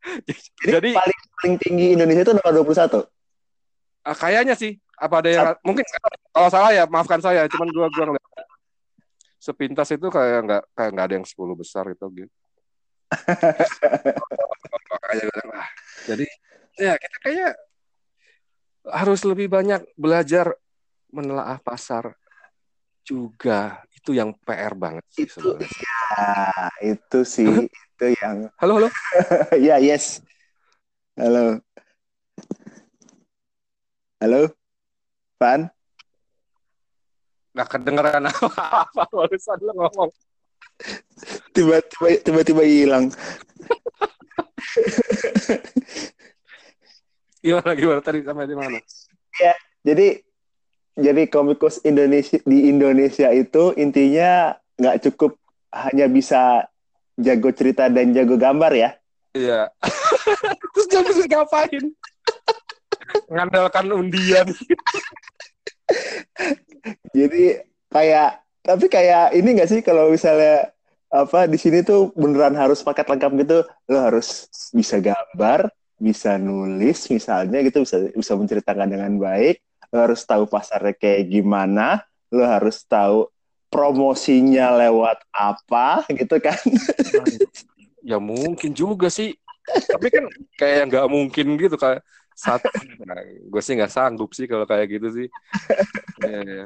[0.07, 3.03] jadi, jadi paling paling tinggi Indonesia itu nomor 21
[4.07, 4.79] uh, kayaknya sih.
[4.97, 5.85] Apa ada yang Sat mungkin
[6.33, 8.46] kalau salah ya maafkan saya cuman gue gue ngeliat
[9.47, 12.35] sepintas itu kayak nggak kayak nggak ada yang 10 besar itu gitu.
[16.07, 16.27] Jadi
[16.75, 17.55] ya kita kayak
[18.91, 20.51] harus lebih banyak belajar
[21.15, 22.11] menelaah pasar
[23.07, 23.79] juga.
[23.95, 25.71] Itu yang PR banget sih itu sebenarnya.
[25.71, 26.03] ya
[26.83, 28.89] itu sih itu yang halo halo.
[29.67, 30.19] Ya yes.
[31.15, 31.63] Halo.
[34.19, 34.51] Halo
[35.39, 35.71] Pan
[37.57, 40.11] nggak kedengeran apa-apa barusan lo ngomong.
[41.57, 43.09] Tiba-tiba tiba-tiba hilang.
[47.41, 47.99] Gimana gimana?
[48.05, 48.77] Tadi sampai di mana?
[49.41, 50.21] Ya jadi
[50.93, 55.41] jadi komikus Indonesia di Indonesia itu intinya nggak cukup
[55.73, 56.69] hanya bisa
[57.17, 58.89] jago cerita dan jago gambar ya.
[59.33, 59.73] Iya.
[60.77, 61.85] Terus bisa ngapain?
[63.33, 64.45] Ngandalkan undian
[67.17, 68.29] jadi kayak
[68.61, 70.69] tapi kayak ini gak sih kalau misalnya
[71.07, 73.57] apa di sini tuh beneran harus paket lengkap gitu.
[73.87, 79.63] Lo harus bisa gambar bisa nulis misalnya gitu bisa bisa menceritakan dengan baik.
[79.89, 82.03] Lo harus tahu pasarnya kayak gimana.
[82.27, 83.31] Lo harus tahu
[83.71, 86.59] promosinya lewat apa gitu kan.
[88.03, 89.31] Ya mungkin juga sih.
[89.67, 90.27] Tapi kan
[90.59, 92.03] kayak nggak mungkin gitu kayak
[92.37, 92.69] satu
[93.01, 95.27] nah, gue sih nggak sanggup sih kalau kayak gitu sih.
[96.19, 96.65] Ya, ya.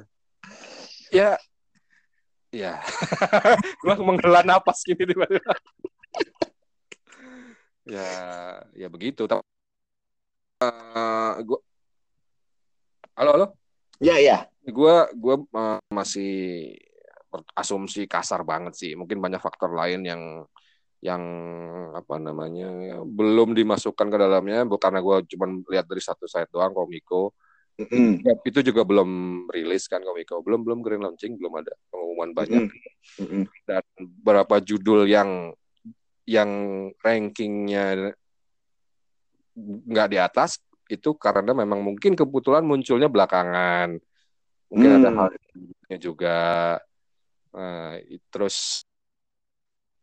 [1.12, 1.36] Ya
[2.52, 2.84] Ya.
[3.82, 5.56] gua menghela napas gini tiba-tiba.
[7.88, 8.08] ya,
[8.76, 9.24] ya begitu.
[10.60, 11.60] Uh, gua
[13.16, 13.48] Halo, halo.
[14.04, 14.52] Ya, ya.
[14.68, 16.76] Gua gua uh, masih
[17.56, 19.00] asumsi kasar banget sih.
[19.00, 20.44] Mungkin banyak faktor lain yang
[21.02, 21.24] yang
[21.98, 27.34] apa namanya belum dimasukkan ke dalamnya karena gue cuma lihat dari satu site doang komiko
[27.80, 28.44] Mm-hmm.
[28.46, 29.10] Itu juga belum
[29.50, 32.68] rilis kan Komiko, belum belum grand launching, belum ada pengumuman banyak.
[33.22, 33.44] Mm-hmm.
[33.66, 33.84] Dan
[34.22, 35.56] berapa judul yang
[36.28, 36.50] yang
[37.02, 38.14] rankingnya
[39.58, 43.98] nggak di atas itu karena memang mungkin kebetulan munculnya belakangan.
[44.72, 44.98] Mungkin mm.
[45.04, 45.30] ada hal
[46.00, 46.40] juga.
[47.52, 48.00] Nah,
[48.32, 48.88] terus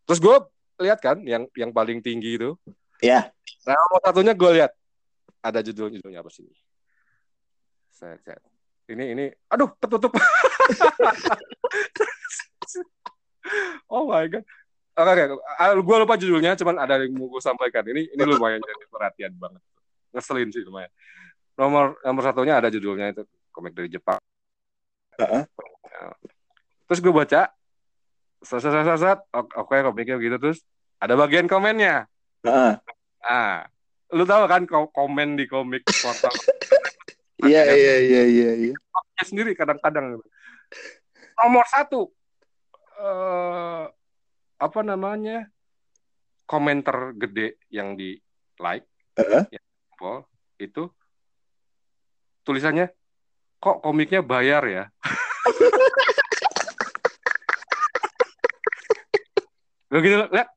[0.05, 0.37] terus gue
[0.81, 2.57] lihat kan yang yang paling tinggi itu.
[3.05, 3.33] Ya.
[3.65, 3.75] Yeah.
[3.77, 4.73] Nah, satunya gue lihat
[5.45, 6.49] ada judul-judulnya apa sih?
[7.99, 8.39] Set, set.
[8.87, 10.15] Ini ini aduh tertutup.
[13.93, 14.47] oh my god.
[14.99, 15.39] Oke, okay, okay.
[15.63, 17.87] Ah, gue lupa judulnya, cuman ada yang mau gue sampaikan.
[17.87, 19.63] Ini ini lumayan jadi perhatian banget.
[20.15, 20.91] Ngeselin sih lumayan.
[21.59, 24.19] Nomor nomor satunya ada judulnya itu komik dari Jepang.
[25.19, 25.43] Uh -huh.
[26.87, 27.51] terus gue baca
[28.39, 30.63] set oke okay, komiknya begitu terus
[31.03, 32.07] ada bagian komennya
[32.47, 32.73] Heeh.
[33.27, 33.67] ah
[34.15, 36.31] lu tahu kan ko- komen di komik portal
[37.39, 38.75] Iya iya iya iya iya.
[38.75, 40.19] komiknya sendiri kadang-kadang.
[41.39, 42.11] Nomor satu
[42.99, 43.87] eh
[44.59, 45.47] apa namanya?
[46.49, 48.19] Komentar gede yang di
[48.59, 49.47] like Heeh.
[49.55, 50.27] yang jempol,
[50.59, 50.91] itu
[52.43, 52.91] tulisannya
[53.63, 54.85] kok komiknya bayar ya?
[59.95, 60.51] Begitu lihat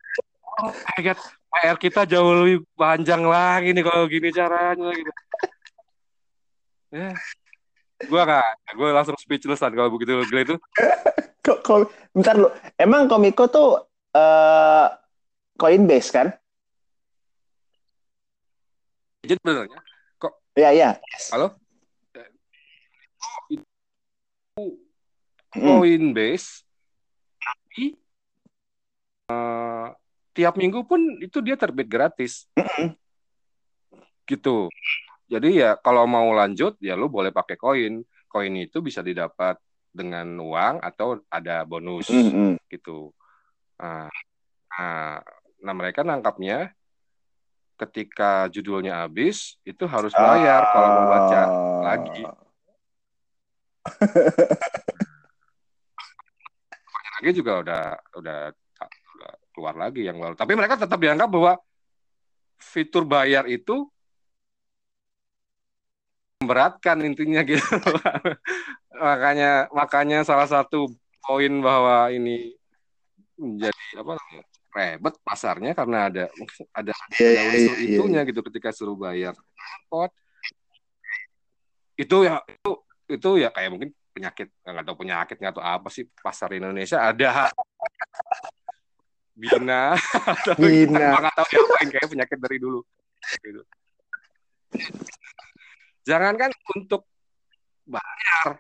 [0.66, 1.20] oh my God,
[1.52, 5.12] PR kita jauh lebih panjang lagi nih kalau gini caranya gitu
[6.92, 7.12] ya
[8.02, 10.56] gue gak gue langsung speechless kan kalau begitu gila itu
[11.42, 12.54] Kok kok bentar lu.
[12.78, 13.82] Emang Komiko tuh
[14.14, 14.88] eh
[15.58, 16.28] Coinbase kan?
[19.26, 19.82] jadi benernya
[20.54, 20.90] Iya iya.
[21.34, 21.58] halo
[25.52, 25.66] Hmm.
[25.82, 26.62] Coinbase
[27.42, 27.98] tapi
[29.28, 29.88] eh,
[30.32, 32.94] tiap minggu pun itu dia terbit gratis Mm-mm.
[34.30, 34.70] gitu
[35.32, 39.56] jadi ya kalau mau lanjut ya lu boleh pakai koin koin itu bisa didapat
[39.96, 42.60] dengan uang atau ada bonus Mm-mm.
[42.68, 43.16] gitu
[43.80, 44.12] nah,
[44.68, 45.24] nah,
[45.64, 46.76] nah mereka nangkapnya
[47.80, 51.82] ketika judulnya habis itu harus bayar kalau mau baca Ah.
[51.82, 52.24] lagi.
[57.18, 57.84] lagi juga udah
[58.22, 58.40] udah
[59.18, 60.38] udah keluar lagi yang baru.
[60.38, 61.58] Tapi mereka tetap dianggap bahwa
[62.62, 63.90] fitur bayar itu
[66.42, 67.62] memberatkan intinya gitu.
[68.98, 70.90] makanya makanya salah satu
[71.22, 72.58] poin bahwa ini
[73.38, 74.14] menjadi apa
[74.72, 76.24] ribet pasarnya karena ada
[76.72, 80.12] ada Iya, ada iya, unsur iya, itunya gitu ketika suruh bayar repot
[82.00, 82.72] itu ya itu
[83.12, 87.52] itu ya kayak mungkin penyakit nggak tahu penyakit nggak tahu apa sih pasar Indonesia ada
[89.42, 89.96] bina
[90.56, 91.20] Bina.
[91.20, 92.80] nggak tahu diapain kayak penyakit dari dulu
[93.44, 93.62] gitu.
[96.12, 97.08] Jangankan untuk
[97.88, 98.60] bayar.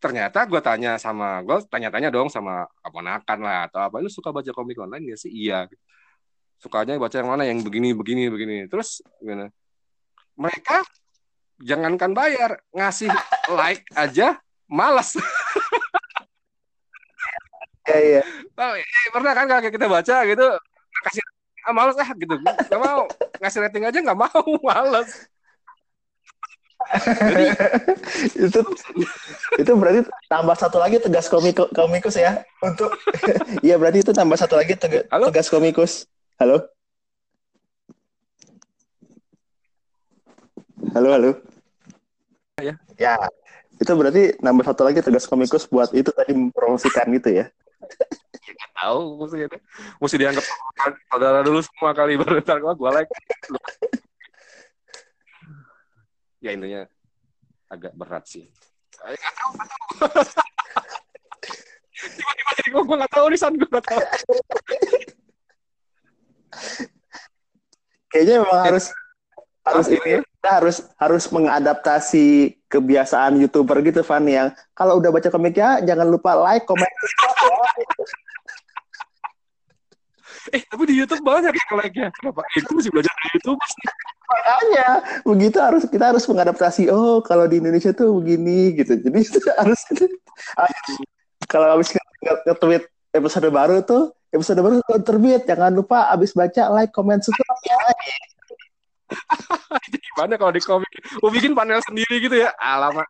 [0.00, 4.00] Ternyata gue tanya sama gue tanya-tanya dong sama keponakan lah atau apa.
[4.00, 5.28] Lu suka baca komik online ya sih?
[5.28, 5.68] Iya.
[6.56, 7.44] Sukanya baca yang mana?
[7.44, 8.56] Yang begini begini begini.
[8.72, 9.52] Terus gimana?
[10.36, 10.84] Mereka
[11.60, 13.12] jangankan bayar ngasih
[13.60, 14.36] like aja
[14.68, 15.16] malas
[17.86, 18.22] Iya iya.
[18.58, 20.46] Oh, eh, pernah kan kalau kita baca gitu?
[21.06, 21.22] Kasih
[21.70, 22.34] ah, malas ah gitu.
[22.42, 23.06] Nggak mau.
[23.38, 25.30] Ngasih rating aja nggak mau malas
[27.02, 27.46] jadi
[28.46, 28.60] itu
[29.58, 32.44] itu berarti tambah satu lagi tegas komiko, komikus ya.
[32.62, 32.92] Untuk
[33.66, 35.28] iya berarti itu tambah satu lagi tega- Halo?
[35.32, 36.06] tegas komikus.
[36.38, 36.62] Halo?
[40.94, 41.30] Halo halo?
[42.56, 42.72] Ya.
[42.96, 43.14] ya
[43.76, 47.46] itu berarti nambah satu lagi tegas komikus buat itu tadi mempromosikan gitu ya.
[48.76, 49.44] Tahu mesti
[50.00, 50.44] mesti dianggap
[51.12, 53.10] saudara dulu semua kali baru ntar gua like
[56.40, 56.82] ya intinya
[57.72, 58.46] agak berat sih.
[58.94, 59.84] Saya nggak tahu nggak tahu.
[61.96, 64.00] Tiba-tiba jadi gua nggak tahu nih san gua nggak tahu.
[68.12, 68.86] Kayaknya memang harus
[69.66, 75.82] harus ini kita harus harus mengadaptasi kebiasaan youtuber gitu Van yang kalau udah baca komiknya
[75.82, 76.86] jangan lupa like komen
[80.54, 82.46] eh tapi di YouTube banyak ya like-nya kenapa?
[82.54, 83.58] Itu mesti belajar dari YouTube
[84.26, 84.88] makanya
[85.22, 88.98] begitu harus kita harus mengadaptasi oh kalau di Indonesia tuh begini gitu.
[88.98, 89.80] Jadi itu harus
[91.46, 92.84] kalau habis nge- nge- nge-tweet
[93.14, 95.46] episode baru tuh episode baru tuh terbit.
[95.46, 97.60] Jangan lupa habis baca like comment subscribe.
[99.86, 100.90] Ya gimana kalau di komik?
[101.22, 102.50] Mau bikin panel sendiri gitu ya?
[102.58, 103.06] Alamak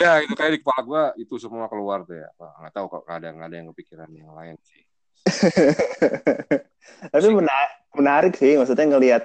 [0.00, 2.28] ya itu kayak di kepala gua itu semua keluar tuh ya.
[2.40, 4.82] Nggak tahu kok nggak ada nggak ada yang kepikiran yang lain sih
[7.12, 9.24] tapi menarik, menarik sih maksudnya ngelihat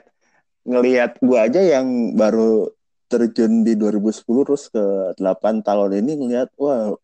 [0.65, 2.73] ngelihat gua aja yang baru
[3.05, 6.97] terjun di 2010 terus ke 8 tahun ini ngelihat wah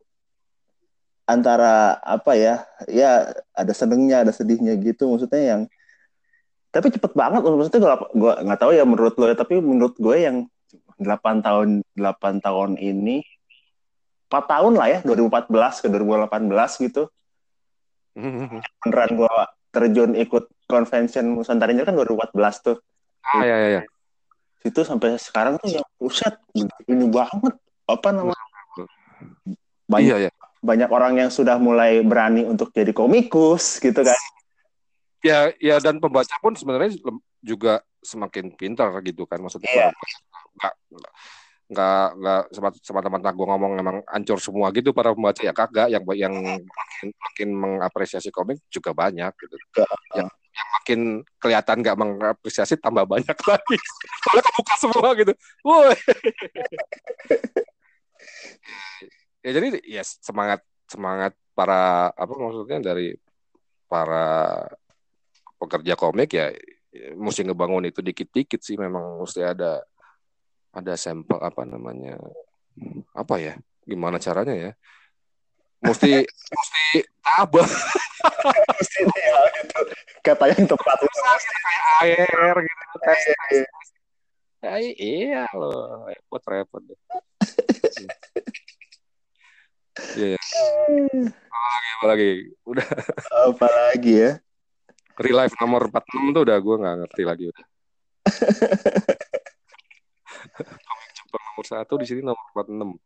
[1.30, 5.08] antara apa ya ya ada senengnya ada sedihnya gitu.
[5.08, 5.62] Maksudnya yang
[6.71, 10.15] tapi cepet banget maksudnya gua gua nggak tahu ya menurut lo ya tapi menurut gue
[10.23, 10.38] yang
[10.95, 13.27] 8 tahun 8 tahun ini
[14.32, 17.12] 4 tahun lah ya 2014 ke 2018 gitu
[18.15, 19.34] beneran gue
[19.71, 22.78] terjun ikut convention Nusantara kan 2014 tuh.
[23.21, 23.84] ah ya ya ya
[24.62, 26.38] Itu sampai sekarang tuh yang buset
[26.86, 27.54] ini banget
[27.89, 28.45] apa namanya
[29.89, 34.19] banyak iya ya banyak orang yang sudah mulai berani untuk jadi komikus gitu kan.
[35.26, 36.93] ya ya dan pembaca pun sebenarnya
[37.41, 39.88] juga semakin pintar gitu kan maksudnya Iya.
[40.58, 40.74] nggak
[41.72, 42.42] nggak nggak
[42.84, 45.40] semata-mata gue ngomong emang ancur semua gitu para pembaca.
[45.40, 49.56] Ya kagak yang yang makin makin mengapresiasi komik juga banyak gitu.
[50.20, 51.00] Yang yang makin
[51.40, 53.78] kelihatan nggak mengapresiasi tambah banyak lagi.
[54.28, 55.34] Soalnya kebuka semua gitu.
[55.64, 55.96] Woi.
[59.42, 63.18] Ya jadi ya semangat semangat para apa maksudnya dari
[63.90, 64.70] para
[65.58, 66.54] pekerja komik ya
[67.18, 68.78] mesti ngebangun itu dikit-dikit sih.
[68.78, 69.82] Memang mesti ada
[70.72, 72.16] ada sampel apa namanya
[73.12, 73.54] apa ya
[73.84, 74.72] gimana caranya ya
[75.82, 76.84] mesti mesti
[77.20, 77.68] tabah
[78.80, 79.80] mesti ya, gitu.
[80.22, 81.20] kata yang tepat itu
[82.06, 83.66] air gitu tes, tes,
[84.62, 87.00] Ya, iya loh repot repot deh
[90.16, 90.40] Iya.
[90.40, 91.36] Yeah.
[91.52, 92.30] Apalagi, apalagi.
[92.64, 92.88] Udah.
[93.52, 94.32] Apalagi ya.
[95.20, 97.66] Relive nomor 46 tuh udah gue nggak ngerti lagi udah.
[100.60, 102.98] Komik Jepang nomor satu di sini nomor 46.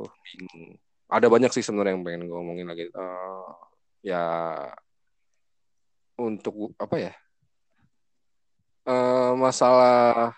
[0.00, 0.78] Oh, bingung.
[1.10, 2.86] Ada banyak sih sebenarnya yang pengen gue ngomongin lagi.
[2.94, 3.50] Uh,
[4.00, 4.24] ya
[6.16, 7.12] untuk apa ya?
[8.86, 10.32] Uh, masalah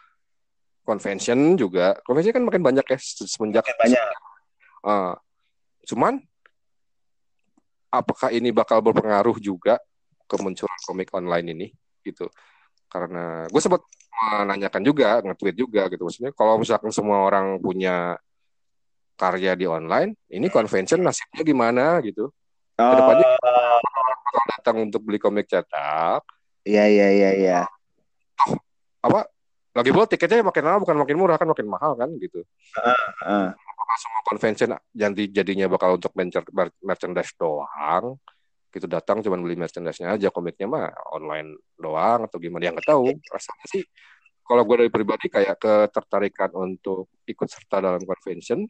[0.83, 1.99] convention juga.
[2.03, 4.03] Convention kan makin banyak ya semenjak makin banyak.
[4.83, 5.15] Uh,
[5.87, 6.19] cuman
[7.93, 9.77] apakah ini bakal berpengaruh juga
[10.25, 11.67] kemunculan komik online ini
[12.01, 12.25] gitu
[12.89, 16.05] karena gue sempat menanyakan juga nge-tweet juga gitu.
[16.07, 18.21] Maksudnya kalau misalkan semua orang punya
[19.17, 22.33] karya di online ini convention nasibnya gimana gitu.
[22.81, 22.89] Oh.
[22.89, 23.29] ke depannya
[24.25, 26.25] kalau datang untuk beli komik cetak
[26.65, 27.61] iya iya iya iya.
[28.49, 28.57] oh,
[29.05, 29.29] apa?
[29.73, 32.45] Lagi pula tiketnya makin lama bukan makin murah kan makin mahal kan gitu.
[32.77, 33.47] Uh, uh.
[33.53, 36.13] apakah semua convention jadi jadinya bakal untuk
[36.81, 38.17] merchandise doang
[38.73, 43.13] gitu datang cuma beli merchandise-nya aja komiknya mah online doang atau gimana yang nggak tahu.
[43.29, 43.85] Rasanya sih
[44.43, 48.65] kalau gue dari pribadi kayak ketertarikan untuk ikut serta dalam convention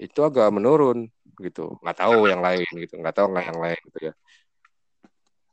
[0.00, 1.10] itu agak menurun
[1.42, 1.76] gitu.
[1.84, 2.94] Nggak tahu yang lain gitu.
[2.96, 4.12] Nggak tahu nggak yang lain gitu ya.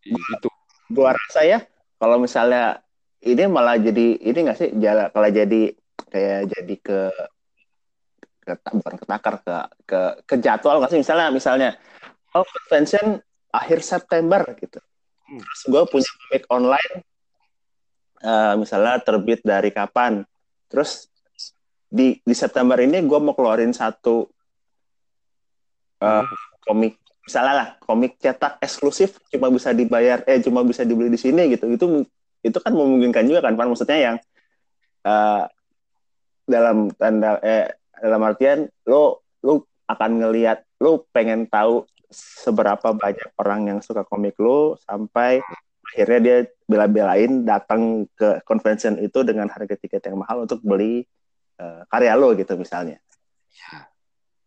[0.08, 0.48] Itu
[0.88, 1.60] gua rasa ya
[2.00, 2.80] kalau misalnya
[3.20, 5.76] ini malah jadi ini nggak sih jalan kalau jadi
[6.08, 7.00] kayak jadi ke
[8.48, 11.02] ke bukan ketakar ke ke ke jadwal nggak sih?
[11.04, 11.70] Misalnya misalnya
[12.32, 13.20] oh convention
[13.52, 14.80] akhir September gitu.
[15.28, 15.40] Hmm.
[15.44, 16.96] Terus gue punya komik online,
[18.24, 20.24] uh, misalnya terbit dari kapan.
[20.72, 21.12] Terus
[21.88, 24.28] di di September ini gue mau keluarin satu
[26.04, 26.24] uh,
[26.68, 31.52] komik, misalnya lah komik cetak eksklusif cuma bisa dibayar, eh cuma bisa dibeli di sini
[31.56, 31.68] gitu.
[31.72, 31.86] Itu
[32.44, 33.72] itu kan memungkinkan juga kan, Pan?
[33.72, 34.16] Maksudnya yang
[35.08, 35.44] uh,
[36.48, 43.62] dalam tanda eh dalam artian lo lo akan ngelihat lo pengen tahu seberapa banyak orang
[43.76, 45.44] yang suka komik lo sampai
[45.88, 51.08] akhirnya dia bela-belain datang ke convention itu dengan harga tiket yang mahal untuk beli
[51.60, 53.00] uh, karya lo gitu misalnya.
[53.56, 53.88] Ya,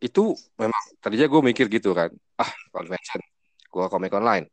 [0.00, 3.20] itu memang tadinya gue mikir gitu kan, ah convention,
[3.68, 4.48] gue komik online,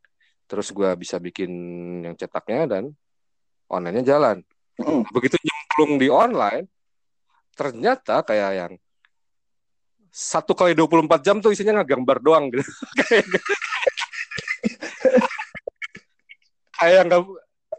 [0.48, 1.50] terus gue bisa bikin
[2.04, 2.84] yang cetaknya dan
[3.68, 4.36] onlinenya jalan.
[4.80, 5.04] Mm.
[5.12, 6.66] Begitu nyemplung di online,
[7.52, 8.72] ternyata kayak yang
[10.12, 12.64] satu kali 24 jam tuh isinya ngegambar doang gitu.
[16.78, 17.22] kayak nggak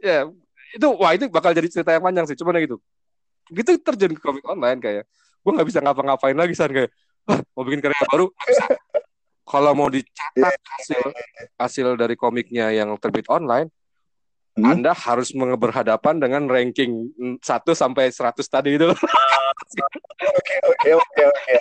[0.04, 0.28] ya
[0.76, 2.78] itu wah itu bakal jadi cerita yang panjang sih cuman gitu
[3.50, 5.04] gitu terjun ke komik online kayak
[5.40, 6.92] gue nggak bisa ngapa-ngapain lagi san kayak
[7.56, 8.28] mau bikin karya baru
[9.48, 11.02] kalau mau dicatat hasil
[11.58, 13.72] hasil dari komiknya yang terbit online
[14.58, 14.66] hmm?
[14.66, 17.42] Anda harus berhadapan dengan ranking 1
[17.76, 18.90] sampai 100 tadi itu.
[18.90, 21.54] Oke oke oke oke.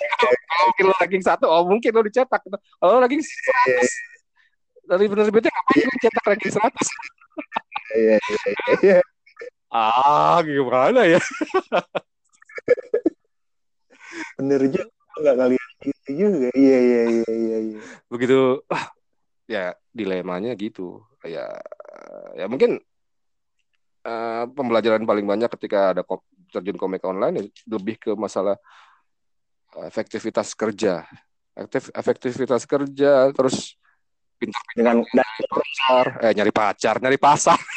[0.69, 2.41] Mungkin lo ranking satu, oh mungkin lo dicetak.
[2.45, 3.91] Kalau lo ranking seratus,
[4.89, 6.87] dari penerbitnya ngapain lo cetak ranking seratus?
[7.93, 8.99] Iya iya iya.
[9.69, 11.21] Ah gimana ya?
[14.37, 16.49] Bener juga nggak ngeliat gitu juga.
[16.57, 17.57] Iya iya iya iya.
[17.73, 17.79] iya.
[18.09, 18.89] Begitu, ah,
[19.45, 21.03] ya dilemanya gitu.
[21.21, 21.45] Ya
[22.37, 22.79] ya mungkin
[24.05, 26.03] uh, pembelajaran paling banyak ketika ada
[26.49, 27.43] terjun komik online ya
[27.77, 28.57] lebih ke masalah
[29.77, 31.05] eh, efektivitas kerja.
[31.53, 33.75] Efektif, efektivitas kerja terus
[34.39, 37.59] pintar dengan nyari pacar eh nyari pacar nyari pasar.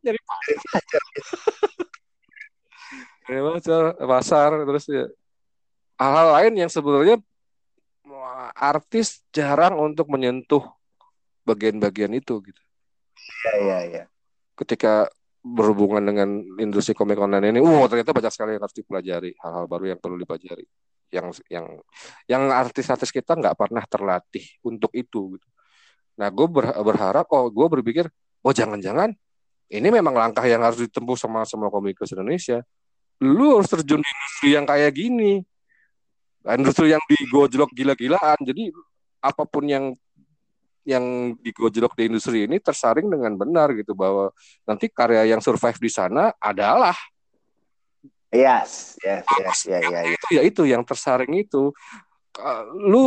[0.00, 1.02] Nyari pacar
[3.28, 5.06] nyari pasar pasar terus ya.
[6.00, 7.20] Hal-hal lain yang sebenarnya
[8.56, 10.64] artis jarang untuk menyentuh
[11.46, 12.62] bagian-bagian itu gitu.
[13.44, 14.04] Iya iya iya.
[14.56, 15.08] Ketika
[15.40, 19.96] berhubungan dengan industri komik online ini, wow ternyata banyak sekali yang harus dipelajari, hal-hal baru
[19.96, 20.66] yang perlu dipelajari,
[21.08, 21.66] yang yang
[22.28, 25.40] yang artis-artis kita nggak pernah terlatih untuk itu.
[25.40, 25.48] Gitu.
[26.20, 26.46] Nah, gue
[26.84, 28.04] berharap, oh gue berpikir,
[28.44, 29.16] oh jangan-jangan
[29.70, 32.60] ini memang langkah yang harus ditempuh sama semua komikus Indonesia
[33.22, 35.44] lu harus terjun di industri yang kayak gini
[36.56, 38.72] industri yang digojlok gila-gilaan jadi
[39.20, 39.84] apa pun yang
[40.90, 44.34] yang digojlok di industri ini tersaring dengan benar gitu bahwa
[44.66, 46.98] nanti karya yang survive di sana adalah
[48.34, 51.70] yes yes yes ya ya itu ya itu yang tersaring itu.
[52.34, 53.04] Uh, lu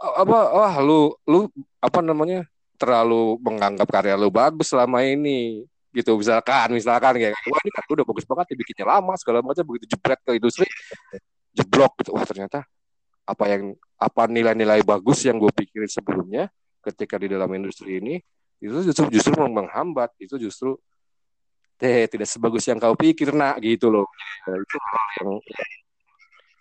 [0.00, 1.48] apa wah lu lu
[1.80, 2.48] apa namanya
[2.80, 6.16] terlalu menganggap karya lu bagus selama ini gitu.
[6.16, 10.20] Misalkan misalkan kayak wah ini kan udah bagus banget dibikinnya lama segala macam begitu jebret
[10.24, 10.64] ke industri
[11.52, 12.16] jeblok gitu.
[12.16, 12.64] Wah ternyata
[13.22, 16.50] apa yang apa nilai-nilai bagus yang gue pikirin sebelumnya
[16.82, 18.18] ketika di dalam industri ini
[18.62, 20.78] itu justru justru menghambat itu justru
[21.82, 24.06] eh tidak sebagus yang kau pikir nak gitu loh.
[24.46, 24.76] Nah, itu
[25.18, 25.30] yang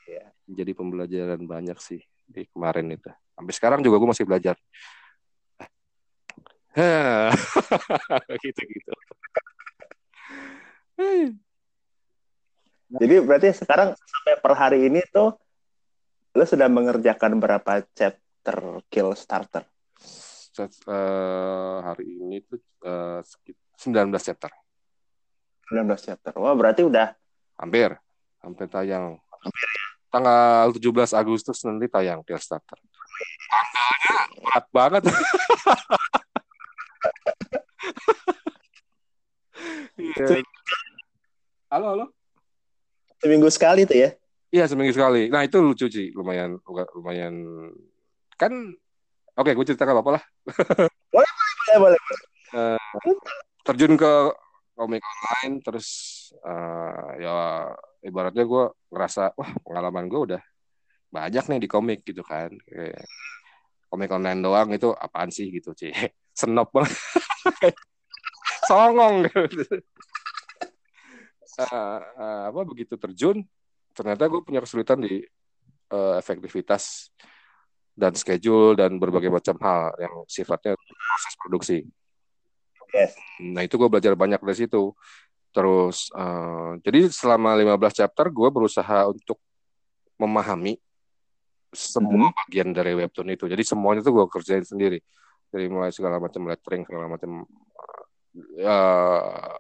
[0.10, 3.06] ya, jadi pembelajaran banyak sih di kemarin itu.
[3.38, 4.58] Sampai sekarang juga gue masih belajar.
[8.42, 8.94] Gitu gitu.
[12.92, 15.36] Jadi berarti sekarang sampai per hari ini tuh
[16.32, 19.68] lo sudah mengerjakan berapa chapter kill starter?
[20.86, 23.22] Uh, hari ini tuh uh,
[23.78, 24.52] 19 chapter.
[25.72, 26.34] 19 chapter.
[26.38, 27.16] Wah, berarti udah
[27.58, 27.96] hampir
[28.42, 29.18] sampai tayang.
[29.18, 29.86] Hampir ya.
[30.12, 32.76] Tanggal 17 Agustus nanti tayang kill starter.
[33.48, 35.04] Tanggalnya berat banget.
[40.02, 40.44] yeah.
[41.72, 42.06] Halo, halo.
[43.24, 44.12] Seminggu sekali tuh ya?
[44.52, 45.32] Iya seminggu sekali.
[45.32, 46.60] Nah itu lucu sih, lumayan
[46.98, 47.34] lumayan
[48.36, 48.52] kan.
[49.42, 50.24] Oke, gue cerita apa lah.
[51.14, 51.32] boleh
[51.74, 52.00] boleh boleh.
[52.54, 52.78] Uh,
[53.66, 54.14] terjun ke
[54.78, 55.90] komik online, terus
[56.46, 57.34] uh, ya
[58.06, 60.42] ibaratnya gue ngerasa wah pengalaman gue udah
[61.10, 62.54] banyak nih di komik gitu kan.
[62.70, 63.02] Kayak,
[63.90, 65.90] komik online doang itu apaan sih gitu sih.
[66.38, 66.94] Senop banget.
[68.70, 69.66] Songong gitu.
[71.58, 73.42] Uh, uh, apa begitu terjun
[73.92, 75.20] ternyata gue punya kesulitan di
[75.92, 77.12] uh, efektivitas
[78.02, 81.78] dan schedule dan berbagai macam hal yang sifatnya proses produksi.
[82.90, 83.14] Yes.
[83.38, 84.98] Nah itu gue belajar banyak dari situ.
[85.54, 89.38] Terus uh, jadi selama 15 chapter gue berusaha untuk
[90.18, 90.82] memahami
[91.70, 92.38] semua hmm.
[92.42, 93.46] bagian dari webtoon itu.
[93.46, 94.98] Jadi semuanya tuh gue kerjain sendiri.
[95.52, 97.46] Dari mulai segala macam lettering, segala macam
[98.66, 99.56] uh,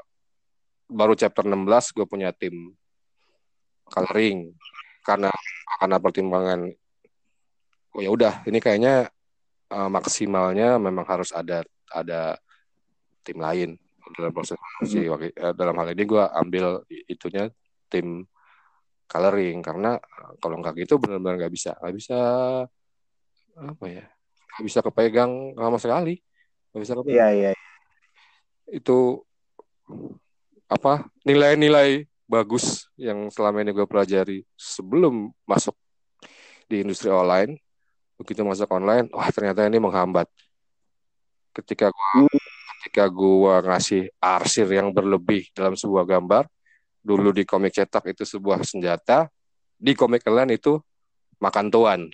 [0.91, 2.73] baru chapter 16 gue punya tim
[3.87, 4.55] coloring
[5.03, 5.31] karena
[5.79, 6.59] karena pertimbangan
[7.95, 9.11] oh ya udah ini kayaknya
[9.71, 12.39] uh, maksimalnya memang harus ada ada
[13.21, 13.75] tim lain
[14.11, 15.55] dalam proses produksi hmm.
[15.55, 17.47] dalam hal ini gue ambil itunya
[17.87, 18.27] tim
[19.07, 22.19] coloring karena eh, kalau nggak gitu benar-benar nggak bisa nggak bisa
[23.55, 24.05] apa ya
[24.55, 26.19] nggak bisa kepegang sama sekali
[26.71, 27.15] nggak bisa kepegang.
[27.15, 27.69] Iya, iya iya.
[28.71, 29.27] Itu
[30.71, 35.75] apa nilai-nilai bagus yang selama ini gue pelajari sebelum masuk
[36.71, 37.59] di industri online
[38.21, 40.29] begitu masuk online wah ternyata ini menghambat.
[41.51, 42.29] Ketika gue
[42.81, 46.45] ketika gue ngasih arsir yang berlebih dalam sebuah gambar
[47.01, 49.25] dulu di komik cetak itu sebuah senjata
[49.81, 50.77] di komik online itu
[51.41, 51.99] makan tuan.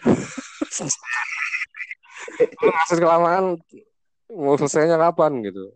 [2.63, 3.59] Ngasih kelamaan
[4.31, 5.75] mau selesainya kapan gitu.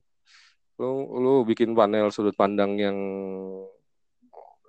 [0.80, 2.98] Lu lu bikin panel sudut pandang yang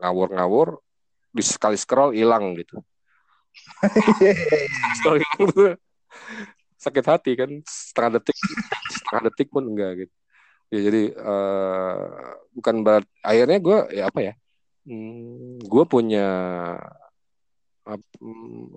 [0.03, 0.83] ngawur-ngawur
[1.31, 2.83] di sekali scroll hilang gitu.
[5.53, 5.75] Tuh
[6.83, 8.37] sakit hati kan setengah detik
[8.91, 10.15] setengah detik pun enggak gitu.
[10.73, 12.01] Ya jadi uh,
[12.57, 14.35] bukan berat akhirnya gue ya apa ya?
[14.83, 16.29] Hmm, gue punya
[17.87, 18.01] uh,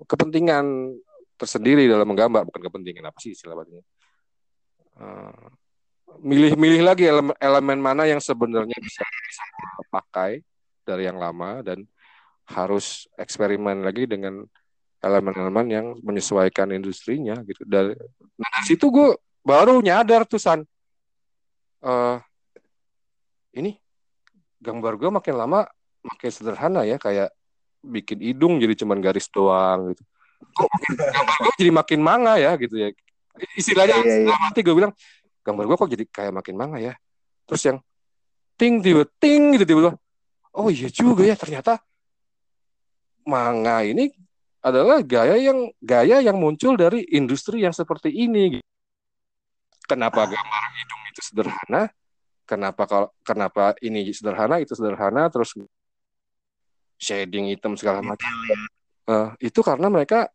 [0.06, 0.94] kepentingan
[1.40, 3.84] tersendiri dalam menggambar bukan kepentingan apa sih istilah bahasanya.
[4.96, 5.50] Uh,
[6.22, 9.44] milih-milih lagi elemen, elemen mana yang sebenarnya bisa bisa
[9.90, 10.40] pakai
[10.86, 11.84] dari yang lama dan
[12.46, 14.46] harus eksperimen lagi dengan
[15.00, 17.62] elemen-elemen yang menyesuaikan industrinya gitu.
[17.64, 17.94] Dari,
[18.36, 20.64] nah, dari situ gue baru nyadar tuh San.
[21.80, 22.18] Uh,
[23.54, 23.78] ini
[24.58, 25.68] gambar gue makin lama
[26.02, 27.30] makin sederhana ya kayak
[27.84, 30.02] bikin hidung jadi cuman garis doang gitu.
[30.56, 30.68] Kok
[30.98, 32.88] gambar gue jadi makin manga ya gitu ya.
[33.56, 34.38] Istilahnya yeah, yeah, yeah.
[34.40, 34.92] mati gue bilang
[35.44, 36.96] gambar gue kok jadi kayak makin manga ya.
[37.46, 37.78] Terus yang
[38.56, 40.00] ting tiba ting gitu tiba-tiba
[40.56, 41.76] oh iya juga ya ternyata
[43.28, 44.08] manga ini
[44.66, 48.58] adalah gaya yang gaya yang muncul dari industri yang seperti ini.
[49.86, 51.82] Kenapa gambar hidung itu sederhana?
[52.42, 55.54] Kenapa kalau kenapa ini sederhana itu sederhana terus
[56.98, 58.26] shading hitam segala macam.
[59.06, 60.26] Uh, itu karena mereka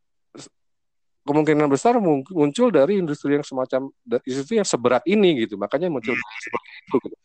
[1.28, 2.00] kemungkinan besar
[2.32, 3.92] muncul dari industri yang semacam
[4.24, 5.60] industri yang seberat ini gitu.
[5.60, 6.96] Makanya muncul seperti itu.
[7.04, 7.18] Gitu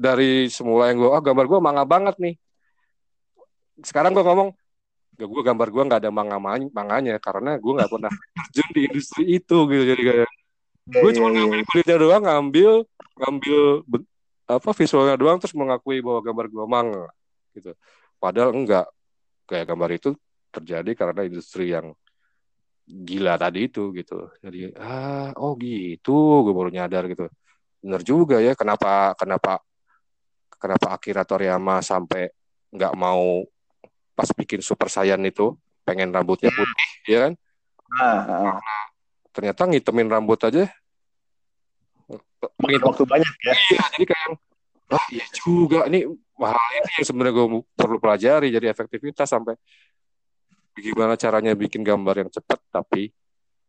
[0.00, 2.34] dari semula yang gue, oh gambar gue manga banget nih.
[3.80, 4.52] sekarang gue ngomong
[5.26, 6.38] gue gambar gue nggak ada manga
[6.70, 8.12] manganya karena gue nggak pernah
[8.48, 9.84] terjun di industri itu gitu.
[9.96, 10.30] Jadi kayak
[10.90, 12.72] gue cuma ngambil kulitnya doang ngambil
[13.20, 13.58] ngambil
[14.50, 17.06] apa visualnya doang terus mengakui bahwa gambar gue manga
[17.54, 17.72] gitu.
[18.16, 18.86] Padahal enggak.
[19.50, 20.10] Kayak gambar itu
[20.54, 21.90] terjadi karena industri yang
[22.86, 24.30] gila tadi itu gitu.
[24.38, 26.46] Jadi ah oh gitu.
[26.46, 27.26] Gue baru nyadar gitu.
[27.80, 29.58] Bener juga ya kenapa kenapa
[30.60, 32.28] kenapa Akira Toriyama sampai
[32.70, 33.42] nggak mau
[34.20, 35.56] pas bikin Super Saiyan itu
[35.88, 37.32] pengen rambutnya putih ya kan?
[37.96, 38.60] Ah, ah.
[39.32, 40.68] ternyata ngitemin rambut aja
[42.40, 43.52] Makin waktu banyak ya.
[43.52, 44.28] Iya jadi kayak
[44.90, 46.08] oh iya juga ini
[46.40, 47.46] hal ini yang sebenarnya gue
[47.76, 49.54] perlu pelajari jadi efektivitas sampai
[50.80, 53.12] gimana caranya bikin gambar yang cepat tapi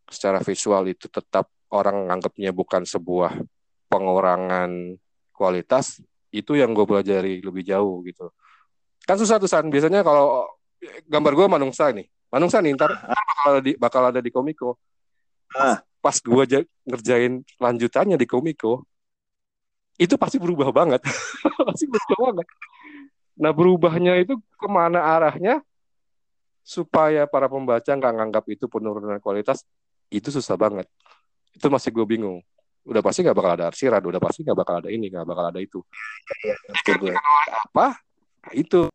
[0.08, 3.43] secara visual itu tetap orang nganggapnya bukan sebuah
[3.91, 4.95] pengurangan
[5.36, 5.99] kualitas
[6.32, 8.32] itu yang gue pelajari lebih jauh gitu
[9.12, 9.68] kan susah tuh san.
[9.68, 10.47] Biasanya kalau
[11.12, 14.80] gambar gue manungsa nih manungsa nih ntar, ntar bakal ada di bakal ada di komiko.
[15.51, 18.88] Pas, pas gue ngerjain lanjutannya di komiko
[19.99, 21.03] itu pasti berubah banget.
[21.68, 22.47] Pasti berubah banget.
[23.38, 25.62] Nah berubahnya itu ke mana arahnya?
[26.66, 29.62] Supaya para pembaca nggak nganggap itu penurunan kualitas
[30.09, 30.89] itu susah banget.
[31.53, 32.41] Itu masih gue bingung.
[32.82, 35.59] Udah pasti nggak bakal ada arsiran udah pasti nggak bakal ada ini nggak bakal ada
[35.62, 35.86] itu.
[36.41, 36.57] Ya,
[36.97, 37.22] ya,
[37.70, 38.01] apa?
[38.41, 38.89] Nah, itu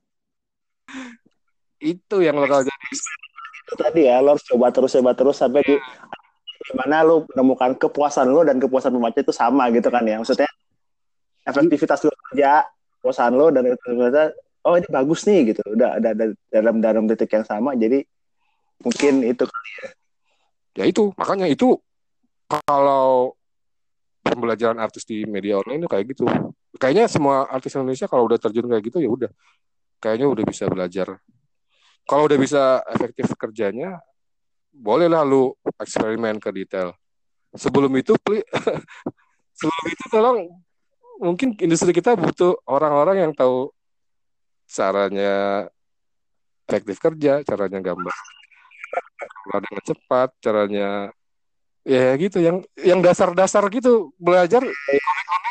[1.80, 2.86] itu yang bakal jadi.
[3.66, 5.76] Itu tadi ya lo harus coba terus coba terus sampai di
[6.66, 10.18] gimana lo menemukan kepuasan lo dan kepuasan pembaca itu sama gitu kan ya.
[10.18, 10.48] Maksudnya
[11.46, 12.64] efektivitas lo kerja
[12.98, 14.34] kepuasan lo dan efektivitas
[14.66, 15.62] oh ini bagus nih gitu.
[15.66, 18.02] Udah ada, ada dalam dalam titik yang sama jadi
[18.82, 19.88] mungkin itu kali ya.
[20.76, 21.76] Ya itu makanya itu
[22.46, 23.32] kalau
[24.20, 26.24] pembelajaran artis di media online itu kayak gitu.
[26.76, 29.30] Kayaknya semua artis Indonesia kalau udah terjun kayak gitu ya udah
[30.00, 31.20] kayaknya udah bisa belajar.
[32.06, 33.98] Kalau udah bisa efektif kerjanya
[34.70, 36.92] bolehlah lu eksperimen ke detail.
[37.56, 38.12] Sebelum itu
[39.58, 40.38] sebelum itu tolong
[41.16, 43.72] mungkin industri kita butuh orang-orang yang tahu
[44.68, 45.66] caranya
[46.68, 48.14] efektif kerja, caranya gambar
[49.46, 50.88] dengan cepat, caranya
[51.86, 54.58] ya gitu yang yang dasar-dasar gitu belajar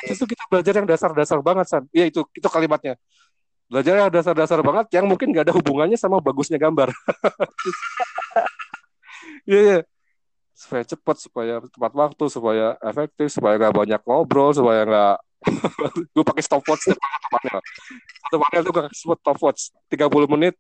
[0.04, 1.84] justru kita belajar yang dasar-dasar banget san.
[1.96, 3.00] Ya itu itu kalimatnya
[3.66, 6.94] belajar yang dasar-dasar banget yang mungkin gak ada hubungannya sama bagusnya gambar.
[9.46, 9.82] Iya, yeah,
[10.58, 15.22] supaya cepat supaya tepat waktu supaya efektif supaya gak banyak ngobrol supaya gak
[16.18, 17.62] gue pakai stopwatch setiap satu panel.
[18.26, 19.70] Satu panel tuh gue sebut stopwatch.
[19.94, 20.58] 30 menit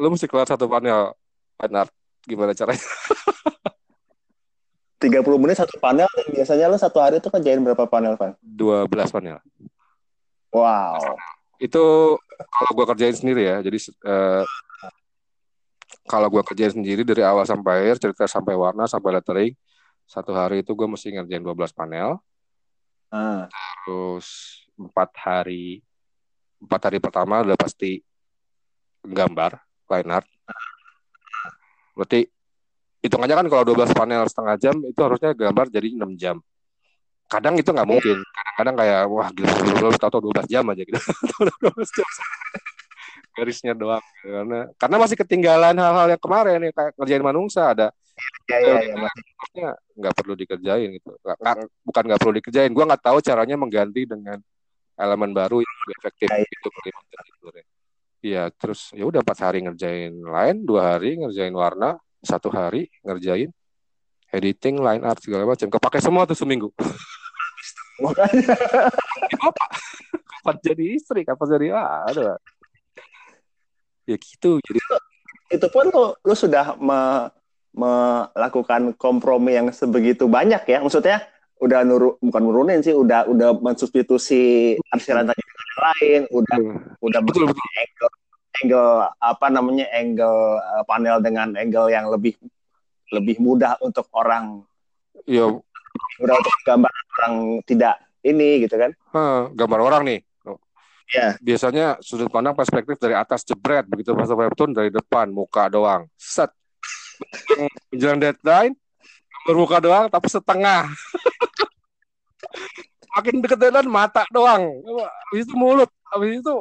[0.00, 1.12] lu mesti keluar satu panel.
[1.60, 1.92] Benar.
[2.24, 2.80] gimana caranya?
[5.04, 8.32] 30 menit satu panel biasanya lu satu hari tuh kerjain berapa panel Van?
[8.40, 9.36] 12 panel.
[10.48, 11.20] Wow
[11.64, 11.84] itu
[12.52, 14.44] kalau gue kerjain sendiri ya jadi uh,
[16.04, 19.52] kalau gue kerjain sendiri dari awal sampai akhir cerita sampai warna sampai lettering
[20.04, 22.20] satu hari itu gue mesti ngerjain 12 panel
[23.14, 23.46] Ah.
[23.86, 24.26] Terus
[24.74, 25.78] empat hari
[26.58, 28.02] empat hari pertama udah pasti
[29.06, 29.54] gambar
[29.86, 30.26] line art.
[31.94, 32.26] Berarti
[33.06, 36.42] hitungannya kan kalau 12 panel setengah jam itu harusnya gambar jadi 6 jam.
[37.34, 38.16] Kadang itu nggak mungkin.
[38.22, 40.98] Kadang-kadang kayak wah gila tahu 12 jam aja gitu.
[41.66, 42.08] 12 jam.
[43.34, 47.90] Garisnya doang karena karena masih ketinggalan hal-hal yang kemarin nih kayak kerjaan manungsa ada
[48.46, 52.84] ya, ya, ya, maksudnya nggak perlu dikerjain gitu nggak, nggak, bukan nggak perlu dikerjain gue
[52.86, 54.38] nggak tahu caranya mengganti dengan
[54.94, 56.68] elemen baru yang lebih efektif ya, gitu
[58.24, 63.52] Iya, terus ya udah empat hari ngerjain line, dua hari ngerjain warna, satu hari ngerjain
[64.32, 65.68] editing, line art segala macam.
[65.68, 66.72] Kepake semua tuh seminggu.
[68.02, 68.54] Makanya.
[69.38, 69.64] Apa?
[70.40, 71.20] Kapan jadi istri?
[71.22, 72.38] Kapan jadi ada.
[74.04, 74.58] Ya gitu.
[74.60, 74.80] Jadi
[75.54, 77.30] itu pun lo, lo sudah me,
[77.74, 81.26] melakukan kompromi yang sebegitu banyak ya maksudnya
[81.58, 85.42] udah nuru bukan nurunin sih udah udah mensubstitusi arsiran tadi
[85.74, 87.02] lain udah hmm.
[87.02, 87.66] udah betul, betul.
[87.78, 88.12] angle
[88.62, 92.38] angle apa namanya angle uh, panel dengan angle yang lebih
[93.10, 94.62] lebih mudah untuk orang
[95.26, 95.50] ya
[96.20, 97.34] mudah untuk gambar orang
[97.66, 98.90] tidak ini gitu kan.
[99.12, 100.20] Hmm, gambar orang nih.
[101.12, 101.36] Ya.
[101.36, 106.08] Biasanya sudut pandang perspektif dari atas jebret begitu pas webtoon dari depan muka doang.
[106.16, 106.48] Set.
[107.92, 108.74] Menjelang deadline
[109.44, 110.88] bermuka doang tapi setengah.
[113.14, 114.64] Makin deket deadline mata doang.
[115.30, 116.54] Habis itu mulut habis itu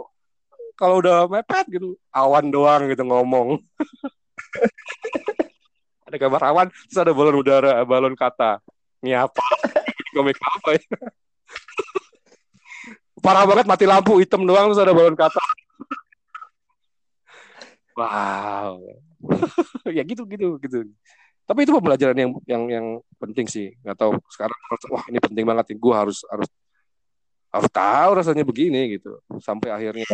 [0.75, 3.57] kalau udah mepet gitu awan doang gitu ngomong.
[6.05, 8.61] Ada gambar awan terus ada balon udara balon kata
[9.03, 9.43] ini apa?
[10.15, 10.83] Komik apa ya?
[13.23, 15.43] Parah banget mati lampu hitam doang terus ada balon kata
[17.97, 18.79] wow.
[19.97, 20.77] Ya gitu gitu gitu.
[21.43, 22.85] Tapi itu pembelajaran yang yang yang
[23.19, 23.75] penting sih.
[23.83, 24.57] Nggak tahu sekarang
[24.91, 25.77] wah ini penting banget nih.
[25.79, 26.49] Gue harus harus
[27.53, 29.19] harus tahu rasanya begini gitu.
[29.39, 30.07] Sampai akhirnya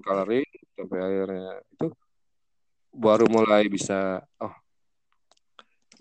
[0.00, 1.86] coloring sampai akhirnya itu
[2.92, 4.54] baru mulai bisa oh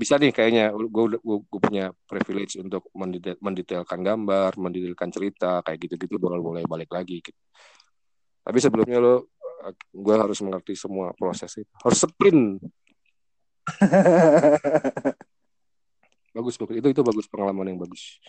[0.01, 6.17] bisa nih kayaknya gue gue punya privilege untuk mendetail, mendetailkan gambar mendetailkan cerita kayak gitu-gitu
[6.17, 7.37] baru mulai balik lagi gitu.
[8.41, 9.29] tapi sebelumnya lo
[9.93, 11.69] gue harus mengerti semua proses itu.
[11.85, 12.57] Harus sprint.
[16.31, 16.75] Bagus bagus.
[16.79, 18.23] Itu itu bagus pengalaman yang bagus.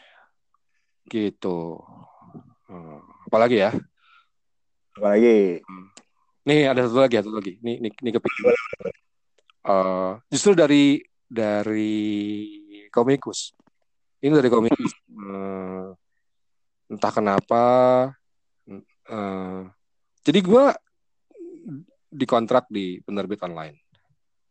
[1.07, 1.79] Gitu.
[2.67, 2.99] Hmm.
[3.31, 3.71] apalagi ya?
[4.99, 5.63] Apalagi?
[5.63, 5.87] Hmm.
[6.43, 7.63] nih ada satu lagi satu lagi.
[7.63, 8.55] Nih nih, nih kepikiran.
[9.63, 10.99] Uh, justru dari
[11.33, 12.05] dari
[12.93, 13.57] komikus.
[14.21, 14.93] Ini dari komikus.
[15.09, 15.97] Uh,
[16.93, 17.65] entah kenapa.
[19.09, 19.65] Uh,
[20.21, 20.65] jadi gue
[22.13, 23.81] dikontrak di penerbit online.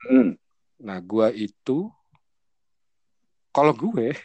[0.10, 0.34] Hmm.
[0.82, 1.86] Nah, gue itu
[3.54, 4.18] kalau gue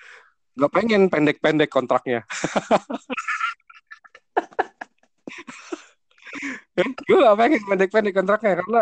[0.58, 2.26] nggak pengen pendek-pendek kontraknya.
[6.80, 8.80] gue gak pengen pendek-pendek kontraknya karena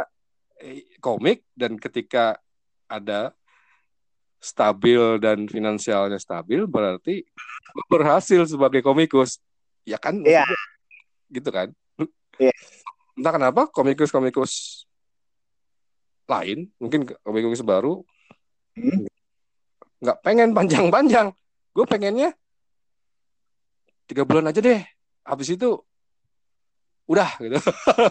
[0.62, 2.38] eh, komik dan ketika
[2.88, 3.36] ada
[4.38, 7.26] stabil dan finansialnya stabil berarti
[7.90, 9.42] berhasil sebagai komikus.
[9.84, 10.22] Ya kan?
[10.24, 10.46] Iya.
[11.28, 11.74] Gitu kan?
[12.38, 12.54] Iya.
[13.18, 14.84] Entah kenapa komikus-komikus
[16.28, 18.04] lain mungkin komikus baru
[18.76, 19.08] hmm?
[20.00, 21.34] nggak pengen panjang-panjang.
[21.74, 22.32] Gue pengennya
[24.06, 24.80] tiga bulan aja deh.
[25.26, 25.76] Habis itu
[27.10, 27.58] udah gitu.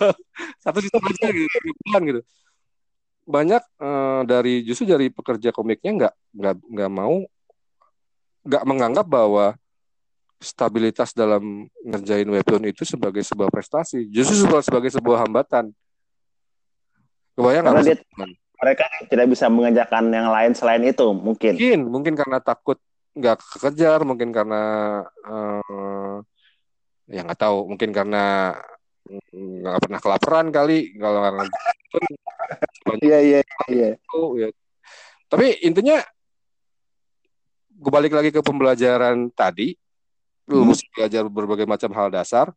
[0.63, 1.47] Satu sisa aja gitu.
[1.47, 2.21] Tiga bulan gitu
[3.27, 7.17] banyak uh, dari justru dari pekerja komiknya nggak nggak nggak mau
[8.47, 9.59] nggak menganggap bahwa
[10.39, 14.07] stabilitas dalam ngerjain webtoon itu sebagai sebuah prestasi.
[14.07, 15.73] Justru sebagai sebuah hambatan.
[17.35, 17.97] Kebayang karena dia,
[18.57, 21.53] mereka tidak bisa mengerjakan yang lain selain itu mungkin.
[21.53, 22.81] Mungkin mungkin karena takut
[23.17, 24.61] nggak kekejar mungkin karena
[25.25, 26.21] uh,
[27.09, 28.53] ya nggak tahu mungkin karena
[29.33, 31.21] nggak pernah kelaparan kali kalau
[33.01, 33.89] Iya iya iya.
[34.37, 34.47] Ya.
[35.27, 35.99] Tapi intinya
[37.77, 39.75] gue balik lagi ke pembelajaran tadi,
[40.49, 40.67] lu hmm.
[40.71, 42.49] mesti belajar berbagai macam hal dasar.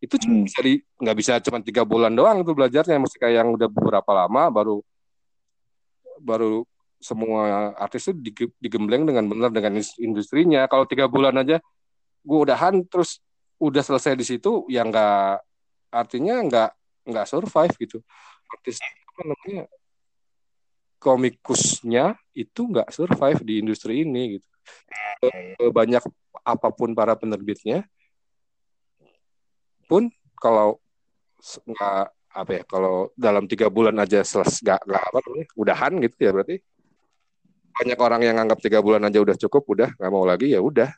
[0.00, 0.46] Itu cuma hmm.
[0.48, 4.10] bisa di nggak bisa cuma tiga bulan doang itu belajarnya, mesti kayak yang udah beberapa
[4.12, 4.76] lama baru
[6.20, 6.64] baru
[6.96, 8.16] semua artis itu
[8.58, 10.64] digembleng dengan benar dengan industrinya.
[10.66, 11.60] Kalau tiga bulan aja
[12.26, 13.20] gue udahan terus
[13.60, 15.40] udah selesai di situ, ya nggak
[15.92, 16.70] artinya nggak
[17.06, 17.98] nggak survive gitu
[18.50, 18.82] artis
[19.16, 19.64] apa namanya
[21.00, 24.48] komikusnya itu nggak survive di industri ini gitu.
[25.72, 26.04] Banyak
[26.44, 27.88] apa pun para penerbitnya
[29.88, 30.76] pun kalau
[31.64, 36.16] nggak apa ya kalau dalam tiga bulan aja selesai nggak nggak apa namanya udahan gitu
[36.20, 36.56] ya berarti.
[37.76, 40.92] Banyak orang yang anggap tiga bulan aja udah cukup udah nggak mau lagi ya udah.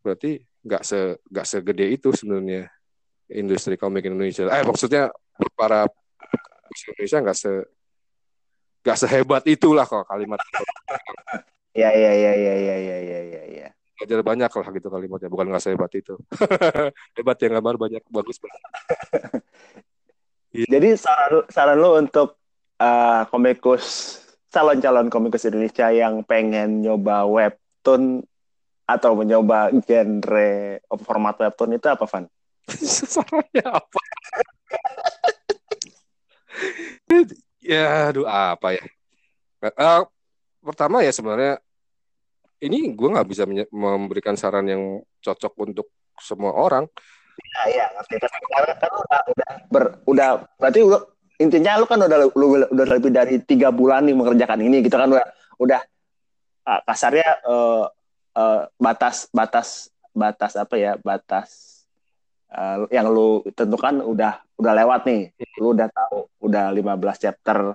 [0.00, 2.72] Berarti nggak se nggak segede itu sebenarnya
[3.28, 4.48] industri komik Indonesia.
[4.48, 5.12] Eh maksudnya
[5.52, 5.84] para
[6.72, 7.52] bahasa Indonesia nggak se
[8.82, 10.40] nggak sehebat itulah kalau kalimat
[11.72, 13.42] Iya iya iya iya iya iya iya iya.
[13.48, 13.68] Ya.
[13.96, 16.20] Belajar banyak lah gitu kalimatnya, bukan nggak sehebat itu.
[17.16, 18.62] hebat yang gambar banyak bagus banget.
[20.52, 20.68] Iya.
[20.68, 22.36] Jadi saran saran lo untuk
[22.76, 24.20] uh, komikus
[24.52, 28.20] calon-calon komikus Indonesia yang pengen nyoba webtoon
[28.84, 32.28] atau mencoba genre format webtoon itu apa, Van?
[33.16, 34.00] Sarannya apa?
[37.62, 38.84] Ya, aduh apa ya?
[39.62, 40.02] Uh,
[40.62, 41.62] pertama ya sebenarnya
[42.62, 44.82] ini gue nggak bisa memberikan saran yang
[45.18, 45.86] cocok untuk
[46.22, 46.86] semua orang.
[47.66, 48.14] Iya, ngerti.
[48.22, 50.28] Karena kan udah, udah, ber, udah
[50.60, 50.98] berarti lu,
[51.42, 55.10] intinya lu kan udah lu, udah lebih dari tiga bulan nih mengerjakan ini gitu kan
[55.10, 55.26] udah
[55.58, 55.80] udah
[56.70, 57.84] uh, kasarnya uh,
[58.38, 61.71] uh, batas batas batas apa ya batas
[62.52, 65.22] uh, yang lu tentukan udah udah lewat nih.
[65.58, 67.74] Lu udah tahu udah 15 chapter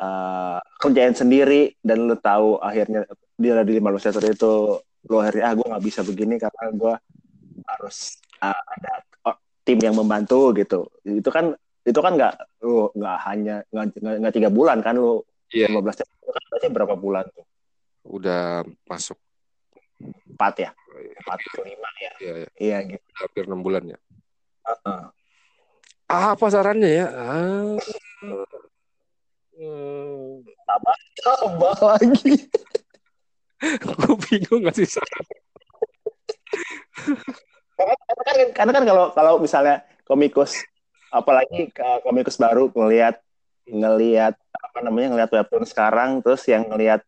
[0.00, 3.04] uh, kerjain sendiri dan lu tahu akhirnya
[3.36, 6.94] dia di 15 chapter itu lu akhirnya ah gue nggak bisa begini karena gue
[7.66, 8.92] harus uh, ada
[9.66, 10.88] tim yang membantu gitu.
[11.04, 11.54] Itu kan
[11.86, 12.34] itu kan nggak
[12.66, 15.22] lu nggak hanya nggak tiga bulan kan lu
[15.54, 15.70] yeah.
[15.70, 17.46] 15 chapter kan berarti berapa bulan tuh?
[18.06, 19.18] Udah masuk
[20.36, 20.70] empat ya
[21.24, 22.48] empat ke lima ya iya, iya.
[22.60, 23.98] iya gitu hampir enam bulan ya
[24.66, 25.02] uh-uh.
[26.06, 27.74] apa sarannya ya ah.
[29.56, 30.44] Hmm.
[31.16, 32.34] Tambah lagi.
[33.82, 35.24] Gue bingung nggak sih saran.
[37.76, 37.94] karena,
[38.24, 40.60] kan, karena kan kalau kalau misalnya komikus
[41.12, 41.72] apalagi
[42.04, 43.20] komikus baru melihat
[43.66, 47.04] ngelihat apa namanya ngelihat webtoon sekarang terus yang ngelihat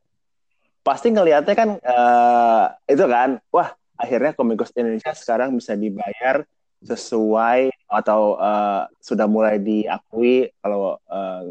[0.84, 6.44] pasti ngelihatnya kan uh, itu kan wah akhirnya komikus Indonesia sekarang bisa dibayar
[6.82, 11.42] sesuai atau uh, sudah mulai diakui kalau uh,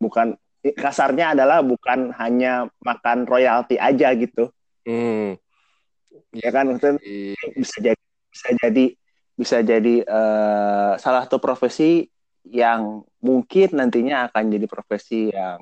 [0.00, 0.38] bukan
[0.74, 4.50] kasarnya adalah bukan hanya makan royalti aja gitu.
[4.86, 5.36] Hmm.
[6.32, 6.98] Ya kan maksudnya
[7.56, 8.84] bisa jadi bisa jadi
[9.38, 12.10] bisa jadi uh, salah satu profesi
[12.48, 15.60] yang mungkin nantinya akan jadi profesi yang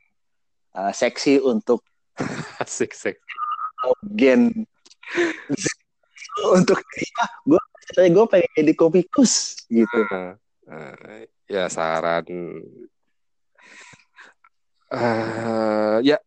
[0.77, 1.83] uh, seksi untuk
[2.63, 3.21] asik sek
[4.03, 4.51] gen
[6.53, 7.63] untuk ya, gue
[7.95, 9.99] saya gue pengen jadi komikus gitu.
[10.11, 10.35] Uh,
[10.67, 12.27] uh, ya saran.
[14.87, 16.19] Uh, ya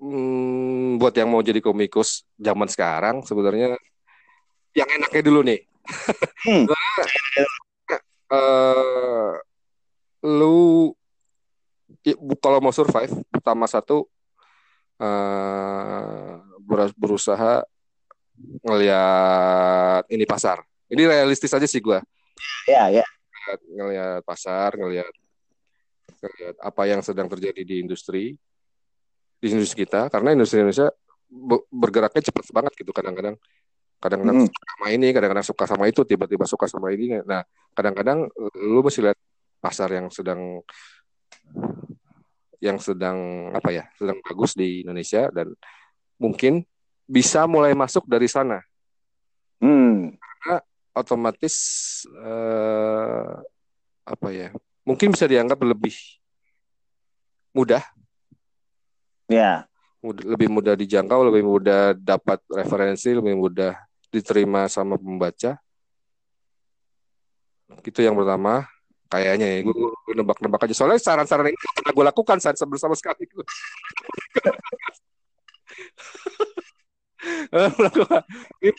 [0.00, 3.76] hmm, buat yang mau jadi komikus zaman sekarang sebenarnya
[4.76, 5.60] yang enaknya dulu nih.
[6.44, 6.64] Hmm.
[8.32, 9.32] uh,
[10.40, 10.92] lu
[12.00, 14.08] ya, kalau mau survive pertama satu
[15.00, 16.40] uh,
[16.96, 17.64] berusaha
[18.64, 20.64] ngelihat ini pasar
[20.94, 21.98] ini realistis aja sih gue
[22.68, 23.04] ya ya.
[23.76, 25.12] Ngelihat pasar ngelihat
[26.24, 28.34] ngelihat apa yang sedang terjadi di industri
[29.38, 30.08] di industri kita.
[30.08, 30.88] Karena industri Indonesia
[31.68, 33.36] bergeraknya cepat banget gitu kadang-kadang.
[34.00, 34.48] Kadang-kadang hmm.
[34.48, 37.20] suka sama ini kadang-kadang suka sama itu tiba-tiba suka sama ini.
[37.24, 37.44] Nah
[37.76, 38.28] kadang-kadang
[38.60, 39.18] lu mesti lihat
[39.60, 40.60] pasar yang sedang
[42.60, 45.52] yang sedang apa ya sedang bagus di Indonesia dan
[46.16, 46.64] mungkin
[47.04, 48.64] bisa mulai masuk dari sana.
[49.60, 50.16] Hmm.
[50.94, 51.54] Otomatis
[52.08, 53.32] eh,
[54.04, 54.48] apa ya
[54.86, 55.94] mungkin bisa dianggap lebih
[57.52, 57.82] mudah
[59.28, 59.66] ya
[60.00, 63.74] mudah, lebih mudah dijangkau lebih mudah dapat referensi lebih mudah
[64.08, 65.58] diterima sama pembaca
[67.84, 68.64] itu yang pertama
[69.14, 70.74] Kayaknya ya, gue, gue nebak-nebak aja.
[70.74, 73.30] Soalnya saran-saran ini pernah gue lakukan saat bersama sekali.
[78.64, 78.74] ini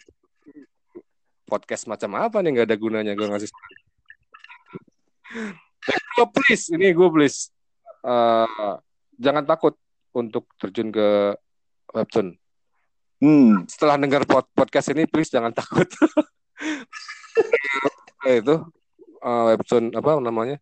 [1.46, 3.50] podcast macam apa nih nggak ada gunanya gue ngasih
[6.16, 7.52] gue please, ini gue please.
[8.06, 8.78] Uh,
[9.20, 9.76] jangan takut
[10.16, 11.36] untuk terjun ke
[11.92, 12.38] webtoon.
[13.20, 13.64] Hmm.
[13.68, 15.88] Setelah dengar podcast ini, please jangan takut.
[18.26, 18.58] Eh, itu
[19.22, 20.58] uh, webtoon apa namanya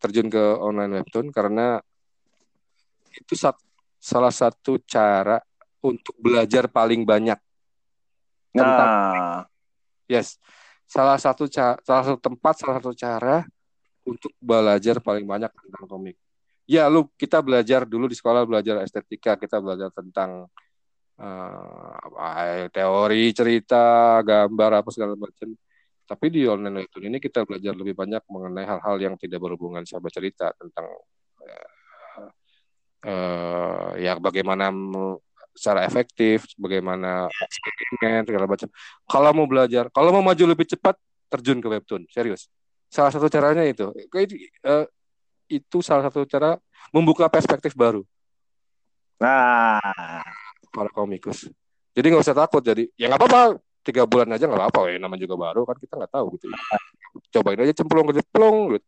[0.00, 1.76] terjun ke online webtoon karena
[3.12, 3.58] itu sat,
[4.00, 5.36] salah satu cara
[5.84, 7.36] untuk belajar paling banyak
[8.54, 9.49] tentang nah.
[10.10, 10.36] Yes.
[10.90, 13.46] Salah satu salah satu tempat salah satu cara
[14.02, 16.18] untuk belajar paling banyak tentang komik.
[16.66, 19.38] Ya lu kita belajar dulu di sekolah belajar estetika.
[19.38, 20.50] Kita belajar tentang
[21.22, 25.54] uh, teori cerita gambar apa segala macam.
[26.10, 30.10] Tapi di online webtoon ini kita belajar lebih banyak mengenai hal-hal yang tidak berhubungan sama
[30.10, 30.90] cerita tentang
[31.46, 31.70] uh,
[33.06, 34.74] uh, ya bagaimana
[35.54, 38.68] secara efektif, bagaimana eksperimen segala macam.
[39.06, 40.96] Kalau mau belajar, kalau mau maju lebih cepat,
[41.30, 42.50] terjun ke webtoon, serius.
[42.90, 44.86] Salah satu caranya itu, uh,
[45.46, 46.58] itu salah satu cara
[46.90, 48.02] membuka perspektif baru.
[49.20, 49.78] Nah,
[50.72, 51.46] para komikus.
[51.92, 52.62] Jadi nggak usah takut.
[52.62, 53.42] Jadi ya nggak apa-apa
[53.80, 56.58] tiga bulan aja nggak apa-apa ya namanya juga baru kan kita nggak tahu gitu ya.
[57.32, 58.86] cobain aja cemplung ke cemplung gitu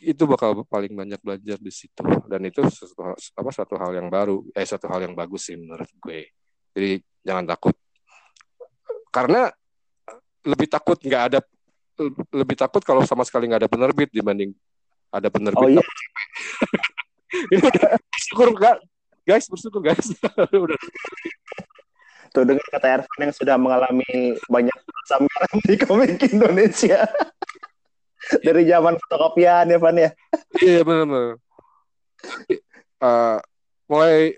[0.00, 2.02] itu bakal paling banyak belajar di situ.
[2.26, 5.88] Dan itu satu apa satu hal yang baru eh satu hal yang bagus sih menurut
[6.00, 6.32] gue.
[6.72, 6.90] Jadi
[7.24, 7.74] jangan takut.
[9.10, 9.50] Karena
[10.44, 11.38] lebih takut nggak ada
[12.32, 14.56] lebih takut kalau sama sekali nggak ada penerbit dibanding
[15.12, 15.84] ada penerbit oh, iya.
[17.52, 17.68] ini
[18.10, 18.76] bersyukur nggak?
[19.26, 20.06] Guys bersyukur guys.
[20.64, 20.80] Udah.
[22.30, 24.78] Tuh dengan kata Ervan yang sudah mengalami banyak
[25.10, 27.10] sambaran di komik Indonesia.
[28.46, 30.10] Dari zaman fotokopian ya, Van ya.
[30.60, 31.40] Iya, benar-benar.
[33.00, 33.38] Uh,
[33.88, 34.36] mulai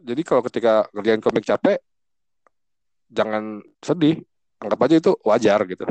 [0.00, 1.82] jadi kalau ketika kerjaan komik capek
[3.10, 4.22] jangan sedih.
[4.60, 5.84] Anggap aja itu wajar gitu.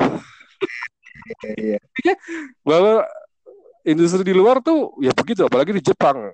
[1.58, 1.82] Iya,
[2.68, 3.02] bahwa
[3.82, 6.30] industri di luar tuh ya begitu apalagi di Jepang.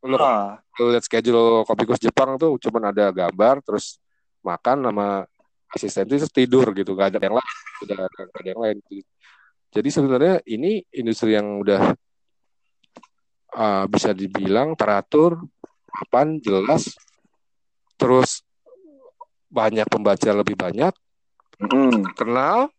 [0.00, 0.56] Lo, oh.
[0.92, 4.00] lihat schedule komikus Jepang tuh cuman ada gambar terus
[4.40, 5.24] makan sama
[5.72, 6.92] asisten itu tidur gitu.
[6.92, 8.78] Gak ada yang lain udah gak ada yang lain
[9.70, 11.94] jadi sebenarnya ini industri yang udah
[13.54, 15.38] uh, bisa dibilang teratur
[15.86, 16.90] kapan jelas.
[17.94, 18.42] Terus
[19.46, 20.90] banyak pembaca lebih banyak.
[21.62, 22.02] Mm.
[22.18, 22.74] kenal.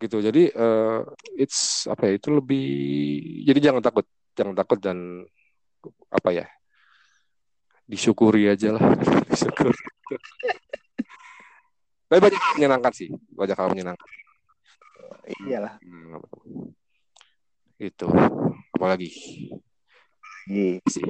[0.00, 0.24] Gitu.
[0.24, 1.04] Jadi uh,
[1.36, 2.68] it's apa ya itu lebih
[3.44, 4.08] jadi jangan takut.
[4.32, 5.28] Jangan takut dan
[6.08, 6.46] apa ya
[7.84, 8.96] disyukuri aja lah.
[9.28, 9.84] Disyukuri.
[12.08, 13.12] Tapi banyak menyenangkan sih.
[13.36, 14.08] Banyak hal menyenangkan
[15.44, 15.74] iyalah.
[15.82, 16.20] Hmm,
[17.78, 18.08] itu.
[18.74, 19.10] Apalagi?
[20.48, 20.80] Iya.
[20.88, 21.04] sih.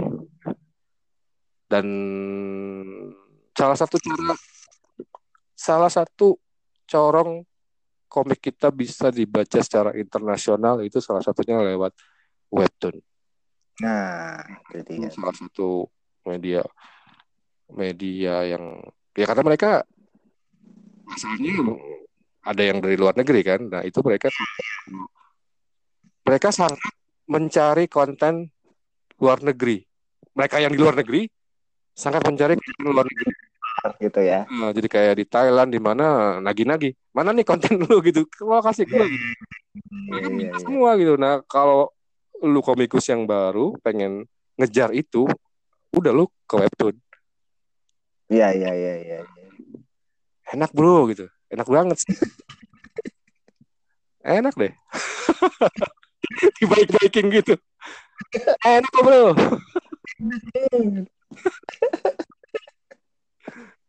[1.68, 1.86] Dan
[3.54, 4.34] salah satu cara
[5.58, 6.38] salah satu
[6.88, 7.44] corong
[8.08, 11.92] komik kita bisa dibaca secara internasional itu salah satunya lewat
[12.48, 12.96] webtoon.
[13.84, 14.42] Nah,
[14.72, 14.96] itu.
[14.96, 15.86] Itu salah satu
[16.24, 16.64] media
[17.68, 18.80] media yang
[19.12, 19.84] ya karena mereka
[21.12, 21.52] asalnya
[22.48, 24.32] ada yang dari luar negeri kan nah itu mereka
[26.24, 26.80] mereka sangat
[27.28, 28.48] mencari konten
[29.20, 29.84] luar negeri
[30.32, 31.28] mereka yang di luar negeri
[31.92, 33.32] sangat mencari konten luar negeri
[34.02, 34.42] Gitu ya.
[34.50, 38.90] Nah, jadi kayak di Thailand di mana nagi-nagi mana nih konten lu gitu kalau kasih
[38.90, 39.26] gue gitu.
[40.10, 40.64] Mereka Iya, minta iya.
[40.66, 41.86] semua gitu nah kalau
[42.42, 44.26] lu komikus yang baru pengen
[44.58, 45.30] ngejar itu
[45.94, 46.96] udah lu ke webtoon
[48.28, 49.18] Iya, iya, iya, iya.
[50.52, 52.14] enak bro gitu enak banget sih.
[54.28, 54.72] Enak deh.
[56.60, 57.56] Dibaik-baikin gitu.
[58.60, 59.32] Enak kok bro.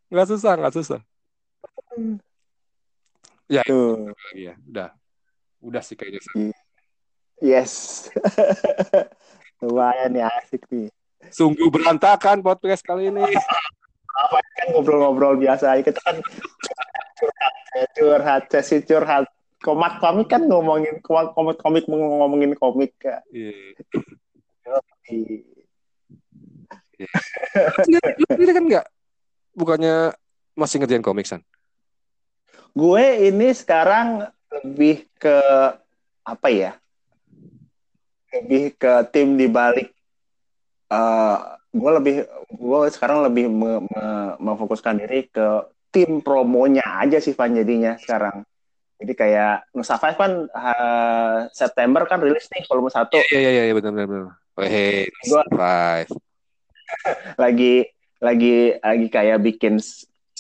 [0.10, 0.99] Nggak susah nggak susah.
[3.45, 4.55] Ya itu lagi ya.
[4.66, 4.89] Udah.
[5.60, 6.22] Udah sih kayaknya.
[7.43, 8.07] Yes.
[9.62, 10.88] Lumayan ya asik nih.
[11.30, 13.22] sungguh berantakan podcast kali ini.
[14.55, 15.84] Kan ngobrol-ngobrol biasa aja.
[15.84, 16.24] Kita kan
[17.20, 17.53] curhat,
[17.95, 19.28] curhat, sesi curhat.
[19.59, 23.20] Komat komik kan ngomongin komik komik ngomongin komik ya.
[23.28, 23.76] Iya.
[25.11, 27.07] Iya.
[28.39, 28.86] Lu kan nggak
[29.51, 30.15] bukannya
[30.55, 31.43] masih ngerjain komik san
[32.72, 34.32] Gue ini sekarang
[34.63, 35.36] lebih ke
[36.24, 36.72] apa ya?
[38.32, 39.91] Lebih ke tim di balik.
[40.89, 41.38] eh,
[41.70, 42.15] gue lebih,
[42.49, 48.46] gue sekarang lebih me- me- memfokuskan diri ke tim promonya aja sih Van jadinya sekarang.
[49.00, 53.74] Jadi kayak Nusa Five kan eh, September kan rilis nih volume 1 iya iya iya
[53.74, 54.34] benar benar benar.
[54.60, 56.10] Oh, hey Gua- five.
[57.44, 57.88] lagi
[58.20, 59.80] lagi lagi kayak bikin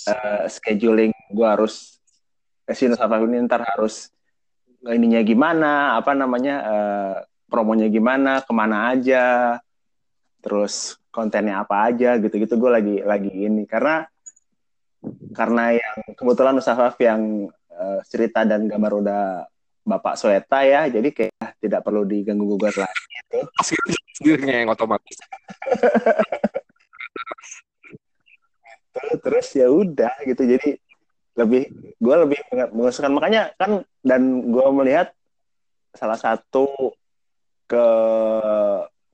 [0.09, 2.01] eh, scheduling gue harus
[2.67, 4.11] eh, si Nusa Five ini ntar harus
[4.83, 7.13] ininya gimana apa namanya eh,
[7.47, 9.55] promonya gimana ke mana aja
[10.43, 12.59] terus kontennya apa aja gitu-gitu.
[12.59, 13.63] Gue lagi lagi ini.
[13.63, 14.03] Karena
[15.31, 19.23] karena yang kebetulan Nusa Five yang eh, cerita dan gambar udah
[19.87, 23.39] Bapak Sweta ya jadi kayak tidak perlu diganggu gugat lagi gitu.
[24.19, 25.17] Sendiri yang otomatis.
[29.23, 30.75] Terus ya udah gitu jadi
[31.39, 32.39] lebih gue lebih
[32.75, 33.15] mengusulkan.
[33.15, 35.15] Makanya kan dan gue melihat
[35.95, 36.67] salah satu
[37.69, 37.85] ke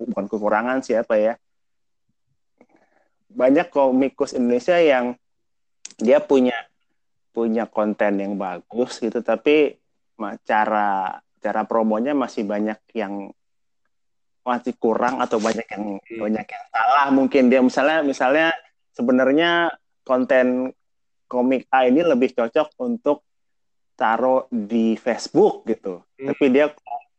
[0.02, 1.34] bukan kekurangan sih apa ya
[3.36, 5.20] banyak komikus Indonesia yang
[5.96, 6.56] dia punya
[7.36, 9.76] punya konten yang bagus gitu tapi
[10.48, 13.30] cara cara promonya masih banyak yang
[14.46, 17.50] masih kurang atau banyak yang banyak yang salah mungkin.
[17.50, 18.48] Dia misalnya misalnya
[18.94, 19.74] sebenarnya
[20.06, 20.70] konten
[21.26, 23.26] komik A ini lebih cocok untuk
[23.98, 26.06] taruh di Facebook gitu.
[26.16, 26.32] Hmm.
[26.32, 26.70] tapi dia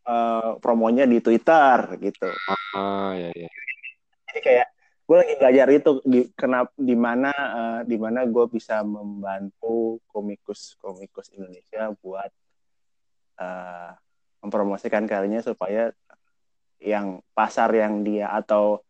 [0.06, 2.30] eh, promonya di Twitter gitu.
[2.78, 3.50] Ah ya ya
[4.36, 4.68] jadi kayak
[5.06, 10.74] gue lagi belajar itu di kenapa di mana eh, di mana gue bisa membantu komikus
[10.82, 12.30] komikus Indonesia buat
[13.38, 13.90] eh,
[14.42, 15.94] mempromosikan karyanya supaya
[16.82, 18.82] yang pasar yang dia atau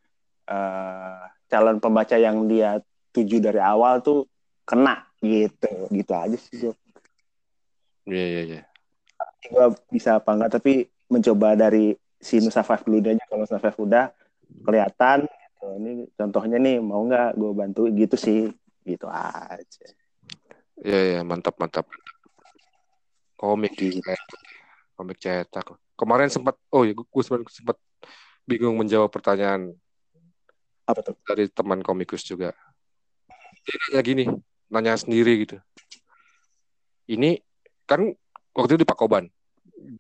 [0.49, 2.81] eh, calon pembaca yang dia
[3.13, 4.25] tuju dari awal tuh
[4.65, 5.69] kena gitu.
[5.93, 6.75] Gitu aja sih gue
[8.09, 8.63] iya iya iya.
[9.53, 13.23] Gue bisa apa enggak tapi mencoba dari si Nusa Five dulu aja.
[13.29, 14.11] Kalau Nusa Five udah
[14.65, 15.67] kelihatan gitu.
[15.81, 17.89] ini contohnya nih mau nggak gue bantu?
[17.89, 18.41] Gitu sih.
[18.85, 19.87] Gitu aja.
[20.85, 21.89] Iya iya mantap mantap.
[23.37, 24.01] Komik Gitu.
[24.97, 25.77] komik cetak.
[25.97, 27.77] Kemarin sempat oh ya gue sempat
[28.45, 29.73] bingung menjawab pertanyaan
[30.87, 31.17] apa tuh?
[31.27, 32.55] dari teman komikus juga.
[33.67, 34.25] Dia nanya gini
[34.71, 35.57] nanya sendiri gitu.
[37.07, 37.41] Ini
[37.87, 38.07] kan
[38.55, 39.27] waktu itu di Pakoban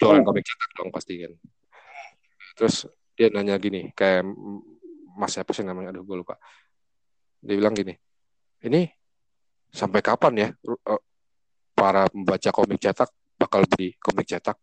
[0.00, 0.28] jualan Hmm.
[0.28, 1.32] komik cetak dong pasti kan.
[2.56, 2.86] Terus
[3.16, 4.24] dia nanya gini kayak
[5.16, 6.36] mas siapa sih namanya aduh gue lupa.
[7.40, 7.96] Dia bilang gini
[8.64, 8.88] ini
[9.72, 11.02] sampai kapan ya eh,
[11.76, 13.10] para pembaca komik cetak
[13.40, 14.56] bakal beli komik cetak?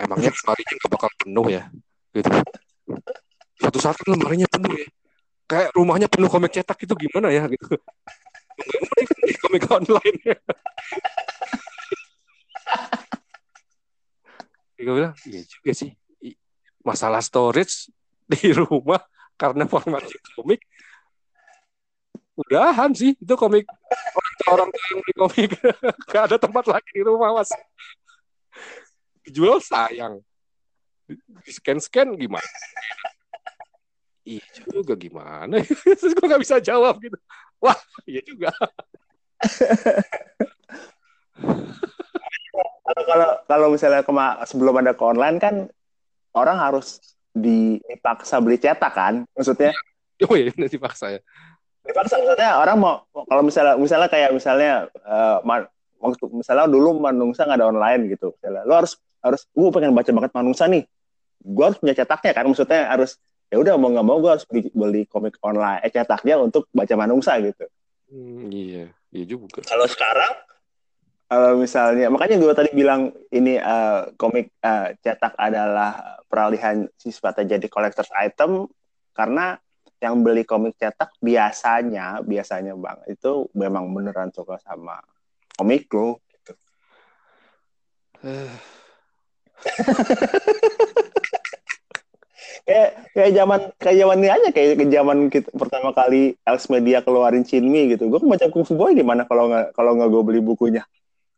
[0.00, 1.62] Emangnya lemarinya nggak bakal penuh ya?
[2.12, 2.28] Gitu.
[3.60, 4.88] Suatu saat kan lemarinya penuh ya.
[5.48, 7.76] Kayak rumahnya penuh komik cetak itu gimana ya gitu.
[9.22, 10.18] Beli komik online
[14.82, 15.90] gue bilang iya juga sih.
[16.82, 17.88] Masalah storage
[18.26, 18.98] di rumah
[19.42, 20.06] karena format
[20.38, 20.62] komik
[22.36, 23.68] udahan sih itu komik.
[24.48, 25.50] Orang orang yang beli komik
[26.12, 27.50] gak ada tempat lagi di rumah mas.
[29.24, 30.20] Dijual sayang.
[31.44, 32.46] Scan scan gimana?
[34.22, 35.60] Iya juga gimana?
[35.98, 37.18] Terus gue nggak bisa jawab gitu.
[37.60, 37.76] Wah
[38.08, 38.50] iya juga.
[42.92, 45.64] Kalau kalau misalnya kema sebelum ada ke online kan
[46.36, 47.00] orang harus
[47.32, 49.72] dipaksa beli cetak kan maksudnya?
[50.22, 51.20] Oh iya dipaksa ya.
[51.82, 55.42] Dipaksa maksudnya orang mau kalau misalnya misalnya kayak misalnya uh,
[55.98, 58.30] waktu misalnya dulu manungsa nggak ada online gitu.
[58.38, 60.86] Misalnya lo harus harus gue pengen baca banget manungsa nih.
[61.42, 63.18] Gue harus punya cetaknya kan maksudnya harus
[63.50, 66.94] ya udah mau nggak mau gue harus beli, beli komik online eh cetaknya untuk baca
[66.94, 67.66] manungsa gitu.
[68.06, 69.58] Hmm, iya iya juga.
[69.66, 70.38] Kalau sekarang
[71.32, 77.72] kalau misalnya makanya gue tadi bilang ini uh, komik uh, cetak adalah peralihan sifatnya jadi
[77.72, 78.68] collector's item
[79.16, 79.56] karena
[80.04, 85.00] yang beli komik cetak biasanya biasanya bang itu memang beneran suka sama
[85.56, 86.52] komik lo gitu.
[92.68, 97.00] kayak kayak zaman kayak zaman ini aja kayak ke zaman kita pertama kali Els Media
[97.00, 98.12] keluarin Cinmi gitu.
[98.12, 100.84] Gue baca Kung Fu Boy gimana kalau nggak kalau nggak gue beli bukunya?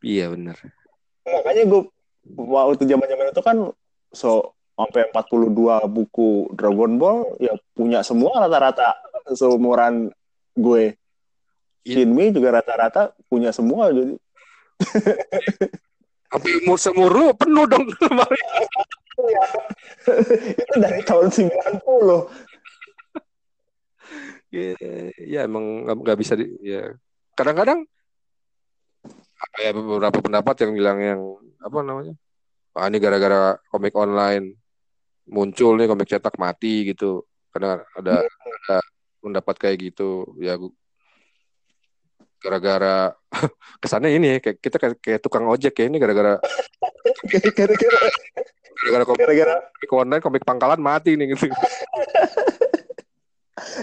[0.04, 0.60] Iya benar.
[1.24, 1.82] Makanya gue
[2.36, 3.56] waktu zaman zaman itu kan
[4.12, 5.54] so sampai 42
[5.88, 9.00] buku Dragon Ball ya punya semua rata-rata
[9.32, 10.12] seumuran
[10.52, 11.00] gue.
[11.84, 14.16] Shinmi juga rata-rata punya semua jadi.
[16.32, 17.86] Tapi umur semuru penuh dong
[20.60, 21.54] itu dari tahun 90.
[24.50, 24.74] ya,
[25.22, 26.90] ya emang nggak bisa di, ya
[27.38, 27.86] kadang-kadang
[29.60, 31.20] ya beberapa pendapat yang bilang yang
[31.60, 32.14] apa namanya?
[32.74, 34.58] Ah ini gara-gara komik online
[35.24, 37.24] muncul nih komik cetak mati gitu.
[37.54, 38.76] Karena ada, ada
[39.22, 40.34] pendapat kayak gitu.
[40.42, 40.58] Ya
[42.44, 43.16] gara-gara
[43.82, 46.36] kesannya ini kayak kita kayak, kayak tukang ojek ya ini gara-gara
[48.84, 51.48] gara-gara komik, gara-gara komik online komik pangkalan mati nih gitu.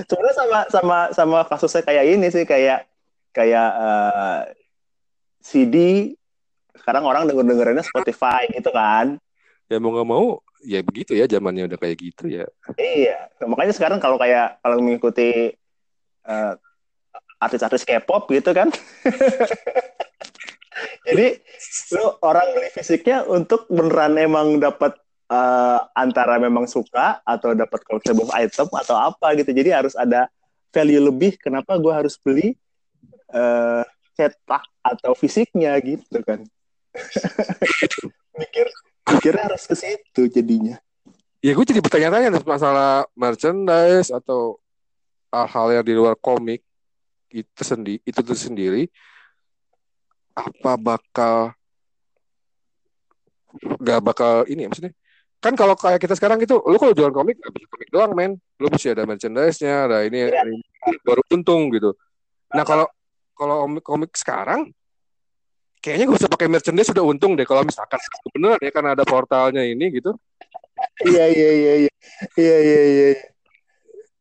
[0.06, 2.86] Sebenarnya sama sama sama kasusnya kayak ini sih kayak
[3.34, 4.46] kayak uh,
[5.42, 6.10] CD
[6.78, 9.20] sekarang orang denger dengerinnya Spotify gitu kan
[9.68, 12.46] ya mau nggak mau ya begitu ya zamannya udah kayak gitu ya
[12.78, 15.58] iya makanya sekarang kalau kayak kalau mengikuti
[16.26, 16.54] uh,
[17.42, 18.70] artis-artis K-pop gitu kan.
[21.10, 21.42] Jadi
[21.98, 24.94] lu orang beli fisiknya untuk beneran emang dapat
[25.34, 29.50] uh, antara memang suka atau dapat collectible item atau apa gitu.
[29.50, 30.30] Jadi harus ada
[30.70, 32.54] value lebih kenapa gue harus beli
[33.34, 33.82] uh,
[34.22, 36.46] cetak atau fisiknya gitu kan.
[38.42, 38.68] mikir
[39.10, 40.78] mikirnya harus ke situ jadinya.
[41.42, 44.62] Ya gue jadi bertanya-tanya masalah merchandise atau
[45.34, 46.62] hal-hal yang di luar komik
[47.32, 48.92] itu sendiri itu tuh sendiri
[50.36, 51.56] apa bakal
[53.80, 54.94] nggak bakal ini ya maksudnya
[55.42, 58.32] kan kalau kayak kita sekarang itu lu kalau jualan komik gak bisa komik doang men
[58.62, 60.46] lu mesti ada merchandise-nya ada ini, ya.
[60.46, 60.62] ini
[61.02, 61.96] baru untung gitu
[62.52, 62.86] nah kalau
[63.38, 64.72] kalau komik, komik sekarang
[65.82, 67.46] kayaknya gak usah pakai merchandise sudah untung deh.
[67.48, 67.98] Kalau misalkan
[68.38, 70.14] bener ya kan ada portalnya ini gitu.
[71.02, 71.92] Iya iya iya iya.
[72.38, 73.08] Iya iya iya.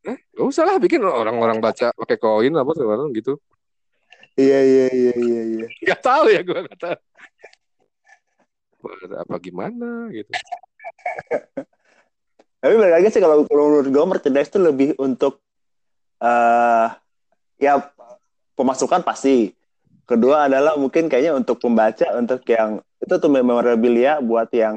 [0.08, 3.36] Eh gak usah lah bikin orang-orang baca pakai koin apa segala gitu.
[4.40, 5.66] Iya iya iya iya iya.
[5.84, 6.98] Nggak tahu ya gue nggak tahu.
[9.20, 10.32] Apa gimana gitu.
[12.60, 15.44] Tapi balik lagi sih kalau menurut gue merchandise itu lebih untuk
[16.24, 16.88] uh,
[17.60, 17.80] ya
[18.60, 19.56] pemasukan pasti
[20.04, 24.76] kedua adalah mungkin kayaknya untuk pembaca untuk yang itu tuh memorabilia buat yang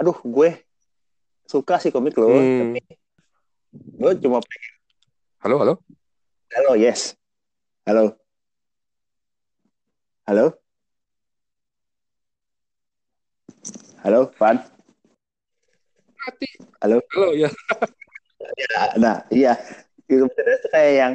[0.00, 0.64] aduh gue
[1.44, 2.60] suka sih komik lo hmm.
[2.72, 2.80] tapi
[3.72, 4.72] Gue cuma pengen.
[5.44, 5.74] Halo, halo.
[6.56, 7.12] Halo, yes.
[7.84, 8.16] Halo.
[10.24, 10.56] Halo.
[14.04, 14.56] Halo, Van.
[16.80, 16.96] Halo.
[17.12, 17.50] Halo, ya.
[18.62, 19.52] ya nah, iya.
[20.08, 20.24] Itu
[20.72, 21.12] kayak yang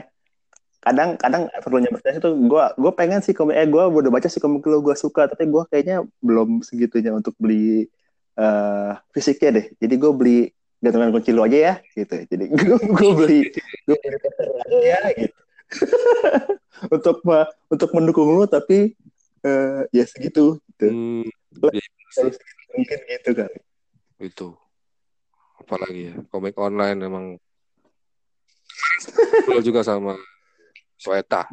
[0.83, 4.43] kadang kadang perlunya bertanya itu gue gue pengen sih komik eh gue udah baca sih
[4.43, 7.87] komik lo gue suka tapi gue kayaknya belum segitunya untuk beli
[8.35, 9.65] uh, fisiknya deh.
[9.79, 10.39] Jadi gue beli
[10.83, 12.15] gantungan kunci lu aja ya gitu.
[12.27, 13.39] Jadi gue, gue beli
[13.87, 15.39] gue beli ya gitu.
[16.83, 17.23] Untuk
[17.71, 18.91] untuk mendukung lu tapi
[19.47, 20.87] uh, ya segitu gitu.
[20.91, 21.23] Hmm,
[21.71, 21.85] ya,
[22.75, 23.59] mungkin gitu kali.
[24.19, 24.47] Itu
[25.63, 27.25] apalagi ya komik online emang.
[29.47, 30.19] Lo juga sama
[31.03, 31.43] Sweta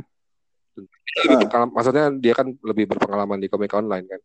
[0.78, 1.66] uh.
[1.74, 4.20] maksudnya dia kan lebih berpengalaman di komik online kan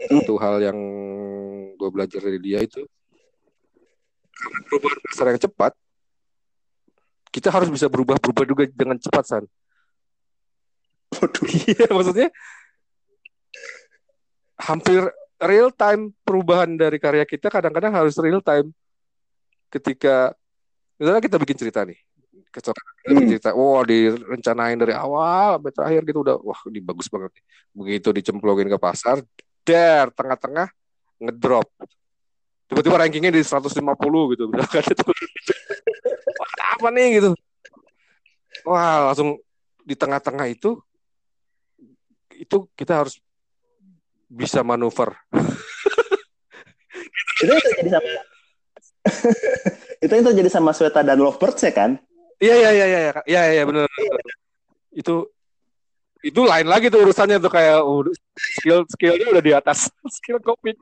[0.00, 0.78] satu hal yang
[1.76, 2.84] gue belajar dari dia itu
[4.40, 5.72] perubahan besar yang cepat,
[7.30, 9.44] kita harus bisa berubah-berubah juga dengan cepat, San.
[11.10, 11.46] Waduh.
[11.70, 12.28] Iya, maksudnya
[14.60, 15.00] hampir
[15.40, 18.70] real time perubahan dari karya kita kadang-kadang harus real time
[19.72, 20.36] ketika
[21.00, 21.96] misalnya kita bikin cerita nih
[22.48, 22.72] bikin
[23.24, 23.28] Hmm.
[23.28, 23.50] cerita.
[23.56, 26.18] Wah direncanain dari awal sampai terakhir gitu.
[26.24, 27.32] Udah wah ini bagus banget
[27.72, 29.24] begitu dicemplungin ke pasar
[29.64, 30.68] der tengah-tengah
[31.20, 31.68] ngedrop.
[32.70, 34.44] Tiba-tiba rankingnya di 150 gitu.
[34.52, 35.04] Kan itu
[36.38, 37.30] wah apa nih gitu.
[38.68, 39.40] Wah langsung
[39.84, 40.76] di tengah-tengah itu
[42.36, 43.20] itu kita harus
[44.30, 45.16] bisa manuver.
[47.40, 48.08] Itu yang terjadi sama
[50.04, 51.96] itu yang terjadi sama Sweta dan Lovebirds ya kan?
[52.40, 53.84] Iya iya iya iya iya iya iya benar.
[54.96, 55.28] Itu
[56.20, 58.04] itu lain lagi tuh urusannya tuh kayak uh,
[58.36, 60.76] skill skillnya udah di atas skill komik.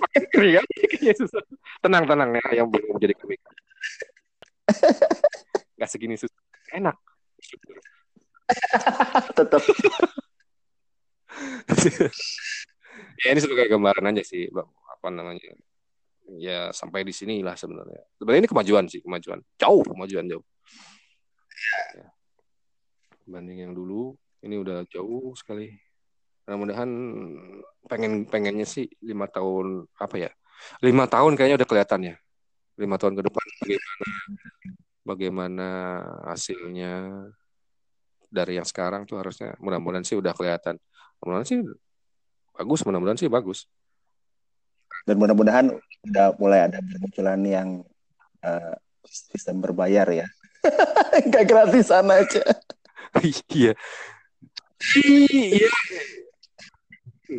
[0.00, 0.64] Makin kan?
[1.18, 1.42] Susah.
[1.82, 3.40] Tenang tenang ya yang belum menjadi komik.
[5.78, 6.42] Gak segini susah.
[6.74, 6.96] Enak.
[9.34, 9.62] Tetap
[13.24, 14.70] ya ini sebagai gambaran aja sih Bang.
[14.70, 15.50] apa namanya
[16.40, 18.02] ya sampai di sini lah sebenarnya.
[18.16, 19.38] Sebenarnya ini kemajuan sih kemajuan.
[19.60, 20.44] Jauh kemajuan jauh.
[21.94, 22.08] Ya.
[23.24, 24.12] banding yang dulu
[24.44, 25.72] ini udah jauh sekali.
[26.44, 26.90] Mudah-mudahan
[27.88, 30.30] pengen pengennya sih lima tahun apa ya?
[30.84, 32.16] Lima tahun kayaknya udah kelihatan ya.
[32.76, 34.08] Lima tahun ke depan bagaimana
[35.04, 35.68] bagaimana
[36.28, 36.92] hasilnya
[38.28, 40.76] dari yang sekarang tuh harusnya mudah-mudahan sih udah kelihatan.
[41.22, 41.58] Mudah-mudahan sih
[42.54, 43.66] bagus mudah-mudahan sih bagus
[45.04, 45.66] dan mudah-mudahan
[46.04, 47.68] udah mulai ada bermunculan yang
[48.44, 48.74] eh,
[49.08, 50.26] sistem berbayar ya.
[51.32, 52.44] Gak gratisan aja.
[53.52, 53.72] iya.
[54.96, 55.70] Iya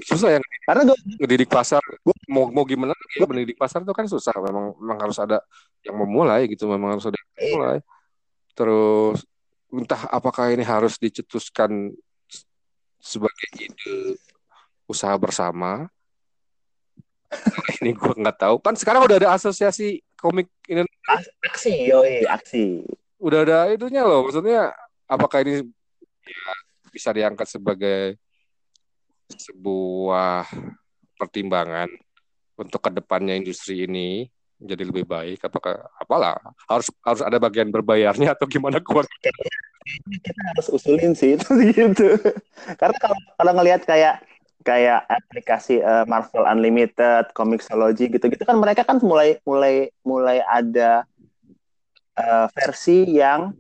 [0.04, 1.78] susah yang Karena gue ngedidik pasar
[2.26, 4.34] mau mau gimana ya mendidik pasar itu kan susah.
[4.42, 5.38] Memang memang harus ada
[5.86, 7.78] yang memulai gitu memang harus ada yang memulai
[8.58, 9.22] terus
[9.70, 11.94] entah apakah ini harus dicetuskan
[12.98, 14.18] sebagai ide
[14.90, 15.86] usaha bersama
[17.82, 20.86] ini gue nggak tahu kan sekarang udah ada asosiasi komik ini
[21.46, 22.86] aksi, yoi, aksi.
[23.22, 24.74] udah ada itunya loh maksudnya
[25.06, 25.66] apakah ini
[26.26, 26.54] ya,
[26.90, 28.18] bisa diangkat sebagai
[29.30, 30.46] sebuah
[31.18, 31.90] pertimbangan
[32.56, 36.40] untuk ke depannya industri ini jadi lebih baik apakah apalah
[36.72, 39.04] harus harus ada bagian berbayarnya atau gimana gua
[39.86, 42.18] Kita harus usulin sih itu gitu.
[42.74, 44.18] Karena kalau kalau ngelihat kayak
[44.66, 51.06] kayak aplikasi eh, Marvel Unlimited, Comixology gitu-gitu kan mereka kan mulai mulai mulai ada
[52.18, 53.54] eh, versi yang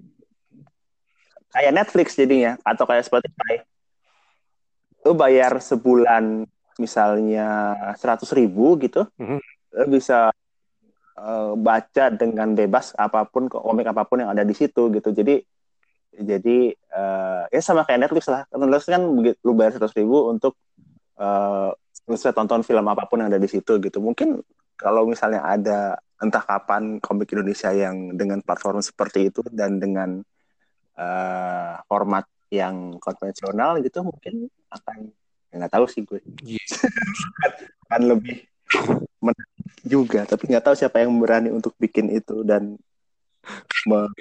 [1.54, 3.62] kayak Netflix jadinya atau kayak Spotify.
[5.06, 9.40] Lu bayar sebulan misalnya seratus ribu gitu, Mhm.
[9.80, 10.34] lu bisa
[11.16, 15.14] eh, baca dengan bebas apa pun komik apa pun yang ada di situ gitu.
[15.14, 15.40] Jadi
[16.16, 18.44] jadi eh, ya sama kayak Netflix lah.
[18.52, 19.04] Netflix kan
[19.46, 20.58] lu bayar seratus ribu untuk
[22.06, 23.98] bisa tonton film apa pun yang ada di situ gitu.
[23.98, 24.40] Mungkin
[24.78, 30.22] kalau misalnya ada entah kapan komik Indonesia yang dengan platform seperti itu dan dengan
[30.96, 35.12] eh, format yang konvensional gitu mungkin akan
[35.52, 36.22] ya nggak tahu sih gue.
[37.90, 38.46] Akan lebih
[39.22, 42.78] menarik juga tapi nggak tahu siapa yang berani untuk bikin itu dan
[43.86, 44.12] me-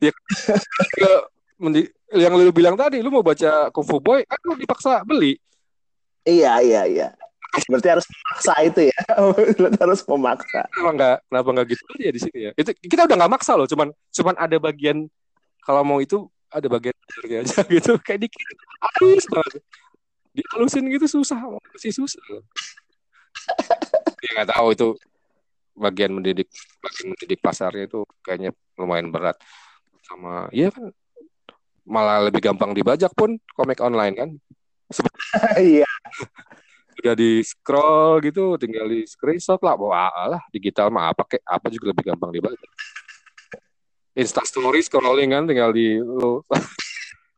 [0.00, 1.10] Ke,
[1.62, 5.40] mendi- yang lu bilang tadi lu mau baca Kung Fu Boy kan lu dipaksa beli
[6.28, 7.08] iya iya iya.
[7.70, 8.98] Berarti harus memaksa itu ya.
[9.82, 10.66] Harus memaksa.
[10.74, 12.52] Kenapa nggak kenapa nggak gitu aja di sini ya?
[12.58, 15.06] Itu kita udah nggak maksa loh cuman cuman ada bagian
[15.62, 16.94] kalau mau itu ada bagian
[17.38, 17.94] aja gitu.
[18.02, 18.42] Kayak dikit
[18.82, 19.62] halus banget.
[20.34, 21.38] Dihalusin gitu susah.
[21.70, 22.18] Masih susah
[24.24, 24.88] ya nggak tahu itu
[25.74, 26.48] bagian mendidik
[26.80, 29.36] bagian mendidik pasarnya itu kayaknya lumayan berat.
[30.04, 30.92] Sama iya kan
[31.84, 34.30] malah lebih gampang dibajak pun komik online kan.
[35.58, 35.88] Iya
[36.94, 39.74] udah di scroll gitu tinggal di screenshot lah.
[39.78, 42.66] Wah lah digital mah apa kayak apa juga lebih gampang dibaca?
[44.14, 46.46] Insta story scrolling kan tinggal di lo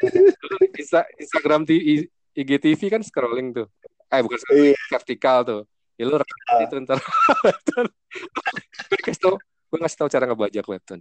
[0.81, 2.05] Insta, Instagram TV,
[2.37, 3.67] IGTV kan scrolling tuh.
[4.13, 4.85] Eh bukan scrolling, Iya.
[4.93, 5.63] vertikal tuh.
[5.97, 7.01] Ya lu rekam itu ntar.
[8.93, 9.35] Gue kasih tau
[9.67, 11.01] gue ngasih tau cara ngebajak webtoon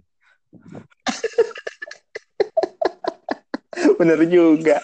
[3.96, 4.82] bener juga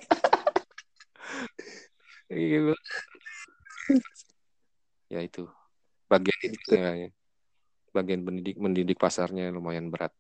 [2.33, 2.73] Iya.
[5.13, 5.45] ya itu.
[6.09, 7.13] Bagian itu ya
[7.93, 10.11] bagian mendidik mendidik pasarnya lumayan berat.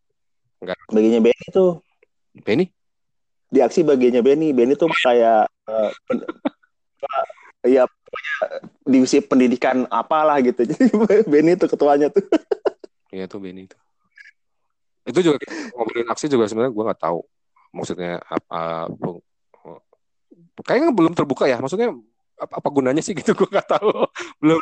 [0.92, 1.80] Bagiannya Benny tuh.
[2.44, 2.68] Benny?
[3.48, 4.52] Di aksi bagiannya Benny.
[4.52, 6.28] Benny tuh kayak eh, pen-
[7.02, 7.20] apa,
[7.64, 7.84] ya
[8.84, 10.62] divisi pendidikan apalah gitu.
[10.68, 10.92] Jadi
[11.24, 12.22] Benny tuh ketuanya tuh.
[13.08, 13.76] Iya tuh Benny itu.
[15.02, 15.40] Itu juga
[15.74, 17.20] ngobrolin aksi juga sebenarnya gue nggak tahu
[17.72, 18.86] maksudnya apa.
[18.92, 19.24] bu-
[20.60, 21.56] Kayaknya belum terbuka ya.
[21.56, 21.96] Maksudnya
[22.36, 23.32] apa, apa gunanya sih gitu?
[23.38, 24.04] Gue nggak tahu.
[24.42, 24.60] Belum.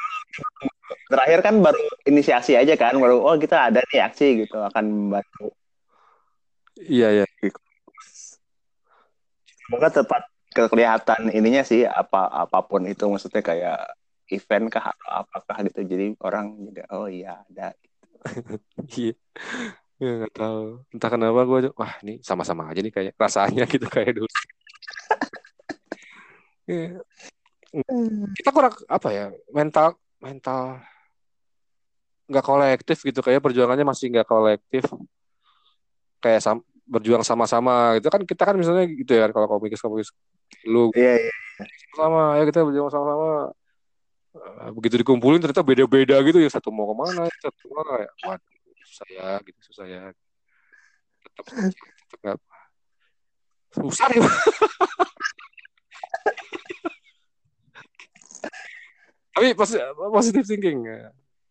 [1.10, 5.50] Terakhir kan baru inisiasi aja kan baru oh kita ada nih aksi gitu akan membantu.
[6.80, 7.24] Iya ya
[9.70, 13.06] semoga tepat kelihatan ininya sih apa apa pun itu.
[13.06, 13.94] Maksudnya kayak
[14.34, 15.86] event kah atau apakah gitu.
[15.86, 17.70] Jadi orang juga oh iya ada.
[18.90, 19.14] Iya.
[20.00, 20.62] Ya nggak tahu.
[20.90, 24.28] Entah kenapa gue wah ini sama-sama aja nih kayak rasanya gitu kayak dulu
[26.70, 27.02] Iya.
[28.34, 30.82] kita kurang apa ya mental mental
[32.30, 33.20] nggak kolektif gitu.
[33.26, 34.86] Kayak perjuangannya masih nggak kolektif.
[36.22, 38.06] Kayak sam berjuang sama-sama gitu.
[38.06, 40.10] Kan kita kan misalnya gitu ya kalau komikis komikis
[40.66, 41.34] lu iya iya.
[41.94, 43.50] sama ya kita berjuang sama-sama.
[44.30, 46.50] Eh, begitu dikumpulin ternyata beda-beda gitu ya.
[46.50, 47.92] Satu mau ke mana satu ke mana.
[48.06, 48.54] Ya waduh
[48.86, 50.02] susah ya gitu susah ya.
[51.26, 52.38] Tetap tetap nggak
[53.70, 54.26] susah ya
[59.34, 61.10] tapi posi- positive thinking ya.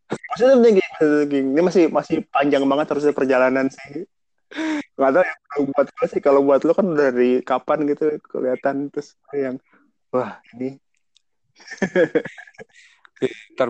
[0.10, 0.84] maksudnya tinggi
[1.30, 4.10] tinggi ini masih masih panjang banget harusnya perjalanan sih.
[4.98, 8.90] Nggak tahu ya kalau buat gue sih kalau buat lo kan dari kapan gitu kelihatan
[8.90, 9.62] terus yang
[10.10, 10.82] wah ini.
[13.54, 13.70] Ntar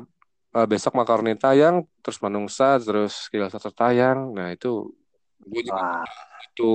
[0.56, 4.32] uh, besok makaroni tayang terus manungsa terus kilas satu tayang.
[4.32, 4.96] Nah itu
[5.44, 6.08] gue juga
[6.56, 6.72] itu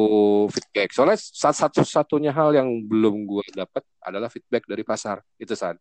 [0.53, 0.93] feedback.
[0.93, 5.25] Soalnya satu satunya hal yang belum gue dapat adalah feedback dari pasar.
[5.41, 5.81] Itu saat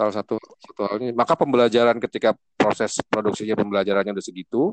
[0.00, 4.72] salah satu satu halnya maka pembelajaran ketika proses produksinya pembelajarannya udah segitu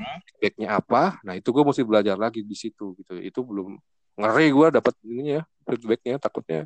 [0.00, 1.20] feedbacknya apa?
[1.24, 3.12] Nah itu gue mesti belajar lagi di situ gitu.
[3.20, 3.76] Itu belum
[4.20, 6.64] ngeri gue dapat ininya feedbacknya takutnya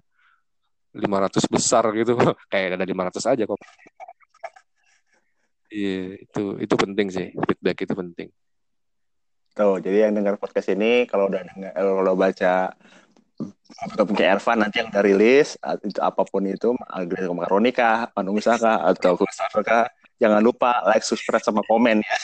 [0.95, 2.15] 500 besar gitu.
[2.53, 3.61] Kayak ada 500 aja kok.
[5.75, 7.27] Iya itu itu penting sih.
[7.35, 8.29] Feedback itu penting.
[9.55, 12.75] Tuh jadi yang dengar podcast ini kalau udah dengar kalau baca
[13.65, 15.57] atau kayak Ervan nanti yang udah rilis
[15.89, 19.85] itu apa pun itu Agri Makaroni kah Manungsa kah atau Christopher kah
[20.21, 22.17] jangan lupa like subscribe sama komen ya.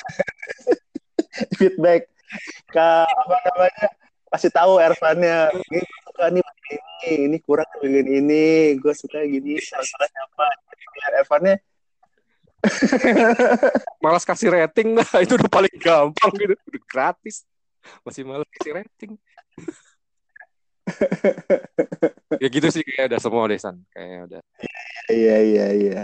[1.58, 2.10] Feedback.
[2.70, 3.86] Ke apa namanya?
[4.30, 5.50] Kasih tahu Ervannya.
[5.72, 5.80] Ini
[6.20, 6.40] ini
[7.08, 9.56] ini kurang bagian ini gue suka gini.
[9.64, 10.46] Salah apa?
[10.94, 11.56] Biar Ervannya.
[14.04, 16.54] Malas kasih rating lah itu udah paling gampang gitu.
[16.54, 17.48] Udah gratis.
[18.04, 19.16] Masih malas kasih rating
[22.42, 23.76] ya gitu sih kayak udah semua deh San.
[23.92, 24.40] Kayak udah
[25.10, 26.00] iya iya iya.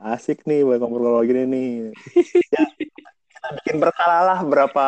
[0.00, 1.68] Asik nih buat ngobrol gini nih.
[2.50, 2.66] Ya,
[3.30, 4.86] kita bikin berkala lah berapa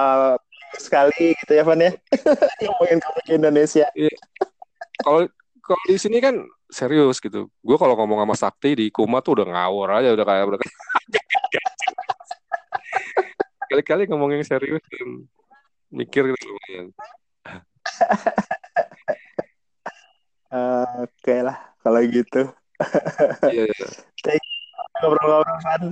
[0.76, 1.92] sekali gitu ya Van ya.
[2.64, 3.86] Ngomongin komik Indonesia.
[5.02, 5.30] Kalau
[5.62, 6.42] kalau di sini kan
[6.72, 7.48] serius gitu.
[7.60, 10.60] Gue kalau ngomong sama Sakti di Kuma tuh udah ngawur aja udah kayak udah
[13.72, 15.24] kali-kali ngomong yang serius dan
[15.88, 16.92] mikir gitu lumayan
[20.52, 22.42] Eh, oke lah kalau gitu.
[23.46, 23.66] Iya.
[23.70, 24.52] Iya
[25.02, 25.82] ngobrol-ngobrol Van.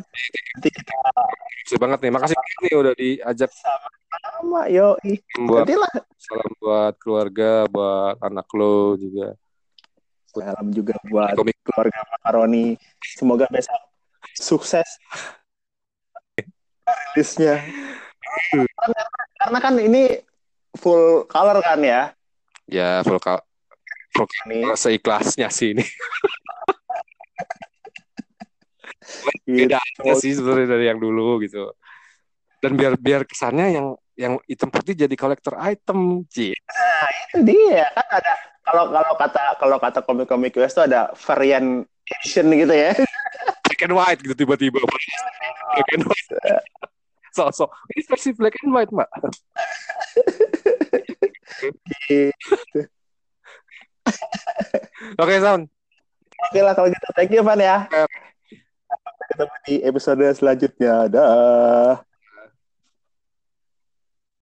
[0.54, 2.36] Nanti kita Makasih banget nih makasih
[2.66, 4.98] nih udah diajak sama yo
[5.46, 5.66] buat
[6.18, 9.38] salam buat keluarga buat anak lo juga.
[10.30, 11.58] Salam juga buat komik.
[11.62, 13.78] keluarga Makaroni semoga besok
[14.34, 14.98] sukses.
[17.14, 17.62] Rilisnya.
[19.38, 20.18] Karena kan ini
[20.78, 22.14] full color kan ya?
[22.70, 23.42] Ya full ka-
[24.14, 24.62] full ini.
[24.70, 25.84] ka- seikhlasnya sih ini.
[29.46, 29.66] Gitu.
[29.66, 31.74] beda aja sih sebenarnya dari yang dulu gitu.
[32.60, 36.52] Dan biar biar kesannya yang yang hitam putih jadi kolektor item Ci.
[36.52, 37.88] itu dia.
[37.96, 38.32] Kan ada
[38.62, 42.92] kalau kalau kata kalau kata komik-komik US tuh ada varian edition gitu ya.
[43.64, 44.78] Black and white gitu tiba-tiba.
[44.84, 46.30] Black and white.
[47.36, 47.70] Sosok.
[47.94, 49.06] Ini versi black and white mbak
[55.20, 55.70] oke sound
[56.40, 57.08] oke lah kalau gitu.
[57.14, 57.86] Thank you Van ya.
[58.90, 61.06] Sampai ketemu di episode selanjutnya.
[61.06, 62.02] Dah